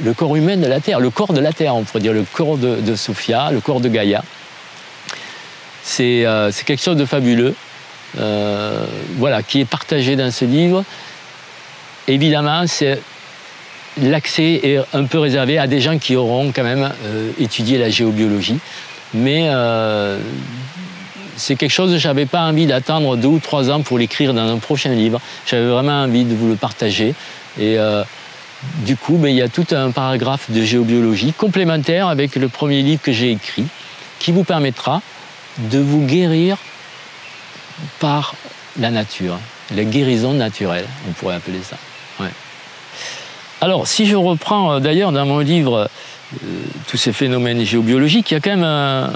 le, 0.03 0.15
corps 0.15 0.37
humain 0.37 0.57
de 0.57 0.67
la 0.67 0.81
Terre, 0.81 1.01
le 1.01 1.11
corps 1.11 1.33
de 1.33 1.41
la 1.41 1.53
Terre, 1.53 1.75
on 1.75 1.83
pourrait 1.83 2.01
dire 2.01 2.13
le 2.13 2.25
corps 2.25 2.57
de, 2.57 2.95
Sophia, 2.95 3.51
le 3.51 3.61
corps 3.61 3.81
de 3.81 3.89
Gaïa. 3.89 4.23
C'est 5.83 6.25
euh, 6.25 6.51
quelque 6.65 6.83
chose 6.83 6.97
de 6.97 7.05
fabuleux, 7.05 7.55
euh, 8.19 8.85
voilà, 9.17 9.43
qui 9.43 9.61
est 9.61 9.65
partagé 9.65 10.17
dans 10.17 10.31
ce 10.31 10.45
livre 10.45 10.85
Évidemment, 12.09 12.65
l'accès 14.03 14.61
est 14.63 14.79
un 14.95 15.05
peu 15.05 15.19
réservé 15.19 15.59
à 15.59 15.67
des 15.67 15.81
gens 15.81 15.99
qui 15.99 16.17
auront 16.17 16.51
quand 16.51 16.65
même 16.65 16.91
étudié 17.39 17.79
la 17.79 17.89
géobiologie. 17.89 18.59
Mais 19.15 19.49
c'est 21.37 21.57
quelque 21.57 21.71
chose 21.71 21.93
que 21.93 21.99
je 21.99 22.09
n'avais 22.09 22.27
pas 22.27 22.41
envie 22.41 22.67
d'attendre 22.67 23.17
deux 23.17 23.29
ou 23.29 23.39
trois 23.39 23.71
ans 23.71 23.83
pour 23.83 23.99
l'écrire 23.99 24.35
dans 24.35 24.49
un 24.49 24.59
prochain 24.59 24.91
livre. 24.91 25.21
J'avais 25.47 25.69
vraiment 25.69 26.03
envie 26.03 26.25
de 26.25 26.35
vous 26.35 26.49
le 26.49 26.57
partager. 26.57 27.15
Et 27.61 27.79
euh, 27.79 28.03
du 28.87 28.97
coup, 28.97 29.17
ben, 29.19 29.29
il 29.29 29.37
y 29.37 29.43
a 29.43 29.49
tout 29.49 29.67
un 29.73 29.91
paragraphe 29.91 30.51
de 30.51 30.63
géobiologie 30.63 31.33
complémentaire 31.33 32.09
avec 32.09 32.35
le 32.37 32.49
premier 32.49 32.83
livre 32.83 33.03
que 33.03 33.13
j'ai 33.13 33.31
écrit 33.31 33.67
qui 34.19 34.33
vous 34.33 34.45
permettra 34.45 35.03
de 35.59 35.79
vous 35.79 36.05
guérir 36.07 36.57
par 37.99 38.35
la 38.79 38.91
nature, 38.91 39.39
la 39.75 39.85
guérison 39.85 40.33
naturelle, 40.33 40.87
on 41.09 41.13
pourrait 41.13 41.37
appeler 41.37 41.61
ça. 41.63 41.77
Alors, 43.63 43.87
si 43.87 44.07
je 44.07 44.17
reprends 44.17 44.73
euh, 44.73 44.81
d'ailleurs 44.81 45.13
dans 45.13 45.27
mon 45.27 45.41
livre 45.41 45.91
euh, 46.43 46.47
tous 46.89 46.97
ces 46.97 47.13
phénomènes 47.13 47.63
géobiologiques, 47.63 48.31
il 48.31 48.35
y 48.35 48.37
a 48.39 48.41
quand 48.41 48.57
même 48.57 49.11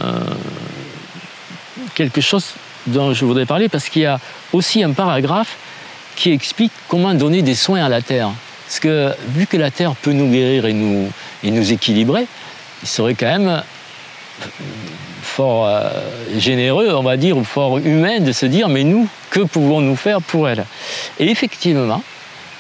quelque 1.94 2.20
chose 2.20 2.52
dont 2.86 3.14
je 3.14 3.24
voudrais 3.24 3.46
parler 3.46 3.70
parce 3.70 3.88
qu'il 3.88 4.02
y 4.02 4.06
a 4.06 4.20
aussi 4.52 4.82
un 4.82 4.92
paragraphe 4.92 5.56
qui 6.16 6.32
explique 6.32 6.72
comment 6.88 7.14
donner 7.14 7.42
des 7.42 7.54
soins 7.54 7.84
à 7.84 7.88
la 7.88 8.02
Terre. 8.02 8.30
Parce 8.66 8.80
que 8.80 9.12
vu 9.28 9.46
que 9.46 9.56
la 9.56 9.70
Terre 9.70 9.94
peut 9.94 10.12
nous 10.12 10.30
guérir 10.30 10.66
et 10.66 10.72
nous, 10.72 11.72
équilibrer, 11.72 12.26
il 12.82 12.88
serait 12.88 13.14
quand 13.14 13.26
même 13.26 13.62
fort 15.22 15.66
euh, 15.66 15.90
généreux, 16.38 16.94
on 16.94 17.02
va 17.02 17.16
dire, 17.16 17.36
ou 17.36 17.44
fort 17.44 17.78
humain 17.78 18.20
de 18.20 18.32
se 18.32 18.46
dire, 18.46 18.68
mais 18.68 18.84
nous, 18.84 19.08
que 19.30 19.40
pouvons-nous 19.40 19.96
faire 19.96 20.20
pour 20.20 20.48
elle? 20.48 20.64
Et 21.18 21.30
effectivement, 21.30 22.02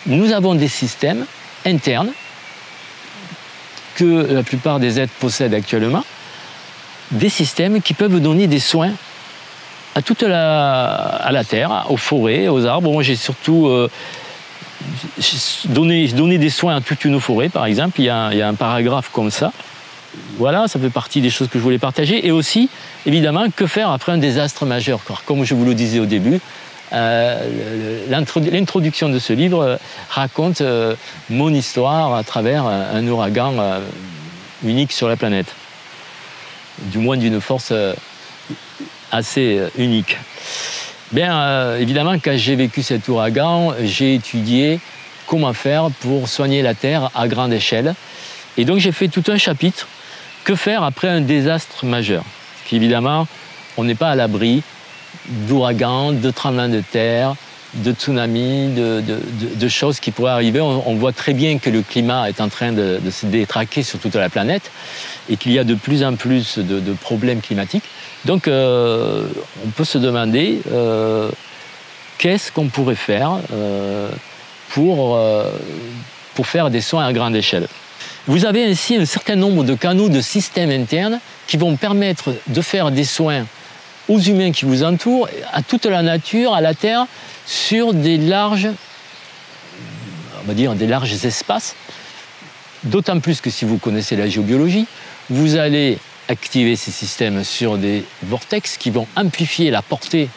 nous 0.06 0.32
avons 0.32 0.54
des 0.54 0.68
systèmes 0.68 1.24
internes 1.64 2.12
que 3.94 4.26
la 4.30 4.42
plupart 4.42 4.80
des 4.80 4.98
êtres 5.00 5.12
possèdent 5.20 5.54
actuellement, 5.54 6.04
des 7.10 7.28
systèmes 7.28 7.80
qui 7.80 7.94
peuvent 7.94 8.20
donner 8.20 8.46
des 8.46 8.58
soins 8.58 8.92
à 9.94 10.02
toute 10.02 10.22
la, 10.22 10.94
à 10.94 11.32
la 11.32 11.44
terre, 11.44 11.86
aux 11.88 11.96
forêts, 11.96 12.48
aux 12.48 12.66
arbres. 12.66 12.90
Moi, 12.90 13.02
j'ai 13.02 13.16
surtout 13.16 13.68
euh, 13.68 13.88
donné, 15.66 16.38
des 16.38 16.50
soins 16.50 16.76
à 16.76 16.80
toute 16.80 17.04
une 17.04 17.20
forêt, 17.20 17.48
par 17.48 17.66
exemple. 17.66 18.00
Il 18.00 18.06
y, 18.06 18.10
a, 18.10 18.26
un 18.26 18.54
paragraphe 18.54 19.10
comme 19.12 19.30
ça. 19.30 19.52
Voilà, 20.38 20.68
ça 20.68 20.78
fait 20.78 20.90
partie 20.90 21.20
des 21.20 21.30
choses 21.30 21.48
que 21.48 21.58
je 21.58 21.62
voulais 21.62 21.78
partager. 21.78 22.26
Et 22.26 22.32
aussi, 22.32 22.68
évidemment, 23.06 23.46
que 23.54 23.66
faire 23.66 23.90
après 23.90 24.12
un 24.12 24.18
désastre 24.18 24.66
majeur? 24.66 25.00
Comme 25.26 25.44
je 25.44 25.54
vous 25.54 25.64
le 25.64 25.74
disais 25.74 26.00
au 26.00 26.06
début, 26.06 26.40
euh, 26.92 28.06
l'introduction 28.08 29.08
de 29.08 29.18
ce 29.18 29.32
livre 29.32 29.62
euh, 29.62 29.76
raconte 30.10 30.62
mon 31.30 31.52
histoire 31.54 32.14
à 32.14 32.24
travers 32.24 32.66
un 32.66 33.06
ouragan 33.06 33.80
unique 34.64 34.92
sur 34.92 35.08
la 35.08 35.16
planète, 35.16 35.54
du 36.78 36.98
moins 36.98 37.16
d'une 37.16 37.40
force 37.40 37.72
assez 39.14 39.60
unique. 39.78 40.16
Bien, 41.12 41.76
évidemment, 41.76 42.14
quand 42.14 42.36
j'ai 42.36 42.56
vécu 42.56 42.82
cet 42.82 43.08
ouragan, 43.08 43.74
j'ai 43.82 44.14
étudié 44.14 44.80
comment 45.26 45.52
faire 45.52 45.90
pour 46.00 46.28
soigner 46.28 46.62
la 46.62 46.74
Terre 46.74 47.10
à 47.14 47.28
grande 47.28 47.52
échelle. 47.52 47.94
Et 48.56 48.64
donc 48.64 48.78
j'ai 48.78 48.92
fait 48.92 49.08
tout 49.08 49.24
un 49.28 49.38
chapitre, 49.38 49.86
que 50.44 50.54
faire 50.54 50.82
après 50.82 51.08
un 51.08 51.20
désastre 51.20 51.86
majeur? 51.86 52.24
Évidemment, 52.70 53.28
on 53.76 53.84
n'est 53.84 53.94
pas 53.94 54.10
à 54.10 54.14
l'abri 54.14 54.62
d'ouragans, 55.28 56.12
de 56.12 56.30
tremblements 56.30 56.68
de 56.68 56.80
terre, 56.80 57.36
de 57.74 57.92
tsunamis, 57.92 58.74
de, 58.74 59.68
choses 59.68 60.00
qui 60.00 60.10
pourraient 60.10 60.32
arriver. 60.32 60.60
On, 60.60 60.94
voit 60.94 61.12
très 61.12 61.34
bien 61.34 61.58
que 61.58 61.70
le 61.70 61.82
climat 61.82 62.28
est 62.28 62.40
en 62.40 62.48
train 62.48 62.72
de, 62.72 62.98
se 63.10 63.26
détraquer 63.26 63.82
sur 63.82 63.98
toute 63.98 64.14
la 64.14 64.28
planète 64.28 64.70
et 65.28 65.36
qu'il 65.36 65.52
y 65.52 65.58
a 65.58 65.64
de 65.64 65.74
plus 65.74 66.04
en 66.04 66.14
plus 66.14 66.58
de, 66.58 66.92
problèmes 66.94 67.40
climatiques. 67.40 67.84
Donc 68.24 68.48
euh, 68.48 69.26
on 69.64 69.70
peut 69.70 69.84
se 69.84 69.98
demander 69.98 70.60
euh, 70.72 71.30
qu'est-ce 72.18 72.50
qu'on 72.50 72.68
pourrait 72.68 72.94
faire 72.94 73.38
euh, 73.52 74.08
pour, 74.70 75.20
pour 76.34 76.46
faire 76.46 76.70
des 76.70 76.80
soins 76.80 77.04
à 77.06 77.12
grande 77.12 77.36
échelle. 77.36 77.68
Vous 78.26 78.46
avez 78.46 78.64
ainsi 78.64 78.96
un 78.96 79.04
certain 79.04 79.36
nombre 79.36 79.62
de 79.62 79.74
canaux 79.74 80.08
de 80.08 80.20
systèmes 80.20 80.70
internes 80.70 81.20
qui 81.46 81.58
vont 81.58 81.76
permettre 81.76 82.34
de 82.46 82.60
faire 82.60 82.90
des 82.90 83.04
soins 83.04 83.44
aux 84.08 84.18
humains 84.18 84.50
qui 84.50 84.64
vous 84.64 84.82
entourent, 84.82 85.28
à 85.52 85.62
toute 85.62 85.86
la 85.86 86.02
nature, 86.02 86.54
à 86.54 86.60
la 86.60 86.74
Terre, 86.74 87.06
sur 87.46 87.94
des 87.94 88.16
larges, 88.16 88.68
on 90.42 90.48
va 90.48 90.54
dire 90.54 90.74
des 90.74 90.86
larges 90.86 91.24
espaces. 91.24 91.76
D'autant 92.84 93.20
plus 93.20 93.40
que 93.40 93.48
si 93.48 93.64
vous 93.64 93.78
connaissez 93.78 94.16
la 94.16 94.28
géobiologie, 94.28 94.86
vous 95.30 95.56
allez 95.56 95.98
activer 96.28 96.76
ces 96.76 96.90
systèmes 96.90 97.44
sur 97.44 97.78
des 97.78 98.04
vortex 98.22 98.76
qui 98.76 98.90
vont 98.90 99.06
amplifier 99.16 99.70
la 99.70 99.82
portée 99.82 100.28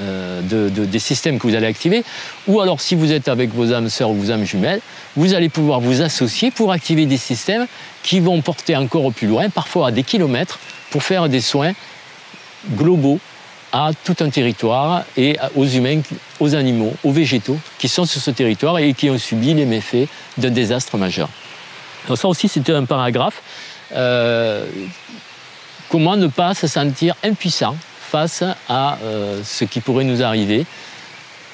euh, 0.00 0.40
des 0.40 0.98
systèmes 0.98 1.38
que 1.38 1.46
vous 1.48 1.54
allez 1.54 1.66
activer, 1.66 2.04
ou 2.46 2.60
alors 2.60 2.80
si 2.80 2.94
vous 2.94 3.10
êtes 3.10 3.28
avec 3.28 3.50
vos 3.50 3.72
âmes 3.72 3.88
sœurs 3.88 4.10
ou 4.10 4.14
vos 4.14 4.30
âmes 4.30 4.44
jumelles, 4.44 4.80
vous 5.16 5.34
allez 5.34 5.48
pouvoir 5.48 5.80
vous 5.80 6.00
associer 6.00 6.50
pour 6.50 6.70
activer 6.70 7.06
des 7.06 7.16
systèmes 7.16 7.66
qui 8.02 8.20
vont 8.20 8.40
porter 8.40 8.76
encore 8.76 9.12
plus 9.12 9.26
loin, 9.26 9.48
parfois 9.48 9.88
à 9.88 9.90
des 9.90 10.04
kilomètres, 10.04 10.60
pour 10.90 11.02
faire 11.02 11.28
des 11.28 11.40
soins 11.40 11.72
globaux 12.76 13.18
à 13.72 13.90
tout 14.04 14.16
un 14.20 14.30
territoire 14.30 15.04
et 15.16 15.36
aux 15.56 15.66
humains, 15.66 16.02
aux 16.38 16.54
animaux, 16.54 16.94
aux 17.04 17.12
végétaux 17.12 17.58
qui 17.78 17.88
sont 17.88 18.04
sur 18.04 18.20
ce 18.20 18.30
territoire 18.30 18.78
et 18.78 18.94
qui 18.94 19.10
ont 19.10 19.18
subi 19.18 19.54
les 19.54 19.66
méfaits 19.66 20.08
d'un 20.38 20.50
désastre 20.50 20.98
majeur. 20.98 21.28
Donc 22.08 22.18
ça 22.18 22.28
aussi, 22.28 22.48
c'était 22.48 22.72
un 22.72 22.84
paragraphe. 22.84 23.42
Euh, 23.92 24.66
comment 25.90 26.16
ne 26.16 26.28
pas 26.28 26.54
se 26.54 26.66
sentir 26.66 27.14
impuissant 27.22 27.76
face 28.00 28.44
à 28.68 28.96
euh, 29.02 29.42
ce 29.44 29.64
qui 29.64 29.80
pourrait 29.80 30.04
nous 30.04 30.22
arriver? 30.22 30.64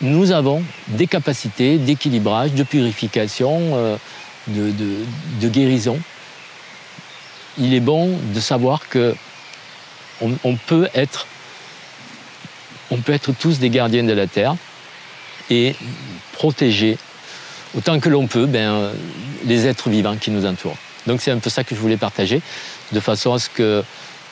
Nous 0.02 0.30
avons 0.30 0.62
des 0.88 1.06
capacités 1.06 1.78
d'équilibrage, 1.78 2.52
de 2.52 2.62
purification, 2.62 3.58
euh, 3.74 3.96
de, 4.48 5.48
guérison. 5.48 5.98
Il 7.58 7.74
est 7.74 7.80
bon 7.80 8.18
de 8.34 8.38
savoir 8.38 8.88
que 8.88 9.16
on 10.22 10.56
peut 10.56 10.88
être 10.94 11.26
on 12.90 12.98
peut 12.98 13.12
être 13.12 13.32
tous 13.32 13.58
des 13.58 13.70
gardiens 13.70 14.04
de 14.04 14.12
la 14.12 14.26
Terre 14.26 14.54
et 15.50 15.74
protéger 16.32 16.96
autant 17.76 17.98
que 18.00 18.08
l'on 18.08 18.26
peut 18.26 18.46
ben, 18.46 18.92
les 19.44 19.66
êtres 19.66 19.90
vivants 19.90 20.16
qui 20.16 20.30
nous 20.30 20.46
entourent. 20.46 20.76
Donc 21.06 21.20
c'est 21.20 21.30
un 21.30 21.38
peu 21.38 21.50
ça 21.50 21.64
que 21.64 21.74
je 21.74 21.80
voulais 21.80 21.96
partager, 21.96 22.40
de 22.92 23.00
façon 23.00 23.32
à 23.34 23.38
ce 23.38 23.48
que, 23.48 23.84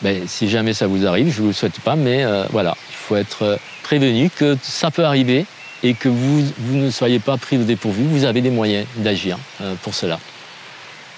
ben, 0.03 0.27
si 0.27 0.49
jamais 0.49 0.75
ça 0.75 0.87
vous 0.87 1.07
arrive, 1.07 1.31
je 1.31 1.39
ne 1.39 1.43
vous 1.43 1.49
le 1.49 1.53
souhaite 1.53 1.81
pas, 1.81 1.97
mais 1.97 2.25
euh, 2.25 2.45
voilà, 2.51 2.77
il 2.91 2.97
faut 2.97 3.17
être 3.17 3.59
prévenu 3.83 4.31
que 4.31 4.57
ça 4.63 4.91
peut 4.91 5.05
arriver 5.05 5.47
et 5.83 5.95
que 5.95 6.09
vous, 6.09 6.43
ne 6.71 6.91
soyez 6.91 7.19
pas 7.19 7.37
pris 7.37 7.59
au 7.59 7.65
dépourvu, 7.65 8.05
vous 8.05 8.25
avez 8.25 8.41
des 8.41 8.51
moyens 8.51 8.87
d'agir 8.97 9.39
euh, 9.61 9.75
pour 9.83 9.95
cela. 9.95 10.19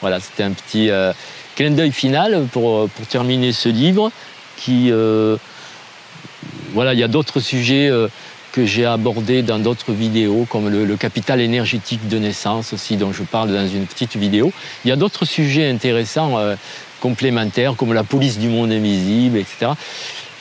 Voilà, 0.00 0.20
c'était 0.20 0.42
un 0.42 0.52
petit 0.52 0.90
euh, 0.90 1.12
clin 1.54 1.70
d'œil 1.70 1.92
final 1.92 2.46
pour, 2.52 2.88
pour, 2.88 3.06
terminer 3.06 3.52
ce 3.52 3.68
livre 3.68 4.10
qui 4.56 4.90
voilà, 6.72 6.92
il 6.92 7.00
y 7.00 7.02
a 7.02 7.08
d'autres 7.08 7.40
sujets 7.40 7.88
euh, 7.88 8.08
que 8.52 8.64
j'ai 8.66 8.84
abordés 8.84 9.42
dans 9.42 9.58
d'autres 9.58 9.92
vidéos, 9.92 10.46
comme 10.48 10.68
le, 10.68 10.96
capital 10.96 11.40
énergétique 11.40 12.06
de 12.08 12.18
naissance 12.18 12.72
aussi, 12.72 12.96
dont 12.96 13.12
je 13.12 13.22
parle 13.22 13.52
dans 13.52 13.66
une 13.68 13.86
petite 13.86 14.16
vidéo. 14.16 14.52
Il 14.84 14.88
y 14.88 14.92
a 14.92 14.96
d'autres 14.96 15.24
sujets 15.24 15.68
intéressants, 15.70 16.38
euh, 16.38 16.54
complémentaires, 17.00 17.74
comme 17.76 17.92
la 17.92 18.04
police 18.04 18.38
du 18.38 18.48
monde 18.48 18.72
invisible, 18.72 19.38
etc. 19.38 19.72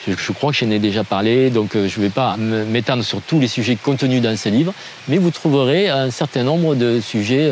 Je, 0.06 0.32
crois 0.32 0.52
que 0.52 0.58
j'en 0.58 0.70
ai 0.70 0.78
déjà 0.78 1.02
parlé, 1.02 1.50
donc 1.50 1.74
euh, 1.74 1.88
je 1.88 1.98
ne 1.98 2.04
vais 2.04 2.10
pas 2.10 2.36
m'étendre 2.36 3.02
sur 3.02 3.20
tous 3.22 3.40
les 3.40 3.48
sujets 3.48 3.76
contenus 3.76 4.22
dans 4.22 4.36
ce 4.36 4.48
livre, 4.48 4.72
mais 5.08 5.18
vous 5.18 5.30
trouverez 5.30 5.88
un 5.88 6.10
certain 6.10 6.44
nombre 6.44 6.76
de 6.76 7.00
sujets 7.00 7.50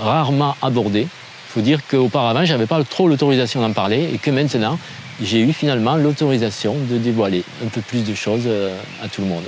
rarement 0.00 0.56
abordés. 0.62 1.06
Il 1.52 1.52
faut 1.52 1.60
dire 1.60 1.80
qu'auparavant, 1.86 2.44
je 2.44 2.52
n'avais 2.52 2.66
pas 2.66 2.82
trop 2.84 3.08
l'autorisation 3.08 3.60
d'en 3.60 3.72
parler 3.72 4.08
et 4.14 4.18
que 4.18 4.30
maintenant, 4.30 4.78
j'ai 5.22 5.40
eu 5.40 5.52
finalement 5.52 5.96
l'autorisation 5.96 6.74
de 6.74 6.96
dévoiler 6.96 7.44
un 7.64 7.68
peu 7.68 7.82
plus 7.82 8.04
de 8.04 8.14
choses 8.14 8.44
euh, 8.46 8.74
à 9.02 9.08
tout 9.08 9.20
le 9.20 9.26
monde. 9.26 9.44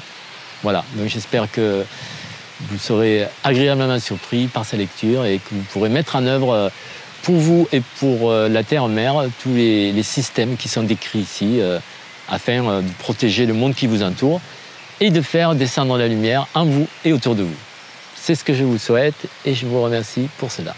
Voilà, 0.62 0.84
donc 0.96 1.08
j'espère 1.08 1.50
que 1.50 1.84
vous 2.68 2.78
serez 2.78 3.26
agréablement 3.42 3.98
surpris 3.98 4.46
par 4.46 4.64
ces 4.64 4.76
lectures 4.76 5.24
et 5.24 5.38
que 5.38 5.54
vous 5.54 5.62
pourrez 5.72 5.88
mettre 5.88 6.16
en 6.16 6.26
œuvre 6.26 6.52
euh, 6.52 6.68
pour 7.24 7.36
vous 7.36 7.68
et 7.72 7.82
pour 7.98 8.30
euh, 8.30 8.48
la 8.48 8.62
Terre-Mère 8.62 9.24
tous 9.42 9.52
les, 9.52 10.02
systèmes 10.02 10.56
qui 10.56 10.68
sont 10.68 10.84
décrits 10.84 11.20
ici 11.20 11.60
afin 12.28 12.82
de 12.82 12.88
protéger 12.98 13.46
le 13.46 13.54
monde 13.54 13.74
qui 13.74 13.86
vous 13.86 14.02
entoure 14.02 14.40
et 15.00 15.10
de 15.10 15.20
faire 15.20 15.54
descendre 15.54 15.98
la 15.98 16.08
lumière 16.08 16.46
en 16.54 16.64
vous 16.64 16.86
et 17.04 17.12
autour 17.12 17.34
de 17.34 17.42
vous. 17.42 17.56
C'est 18.14 18.34
ce 18.34 18.44
que 18.44 18.54
je 18.54 18.64
vous 18.64 18.78
souhaite 18.78 19.26
et 19.44 19.54
je 19.54 19.66
vous 19.66 19.82
remercie 19.82 20.28
pour 20.38 20.50
cela. 20.50 20.74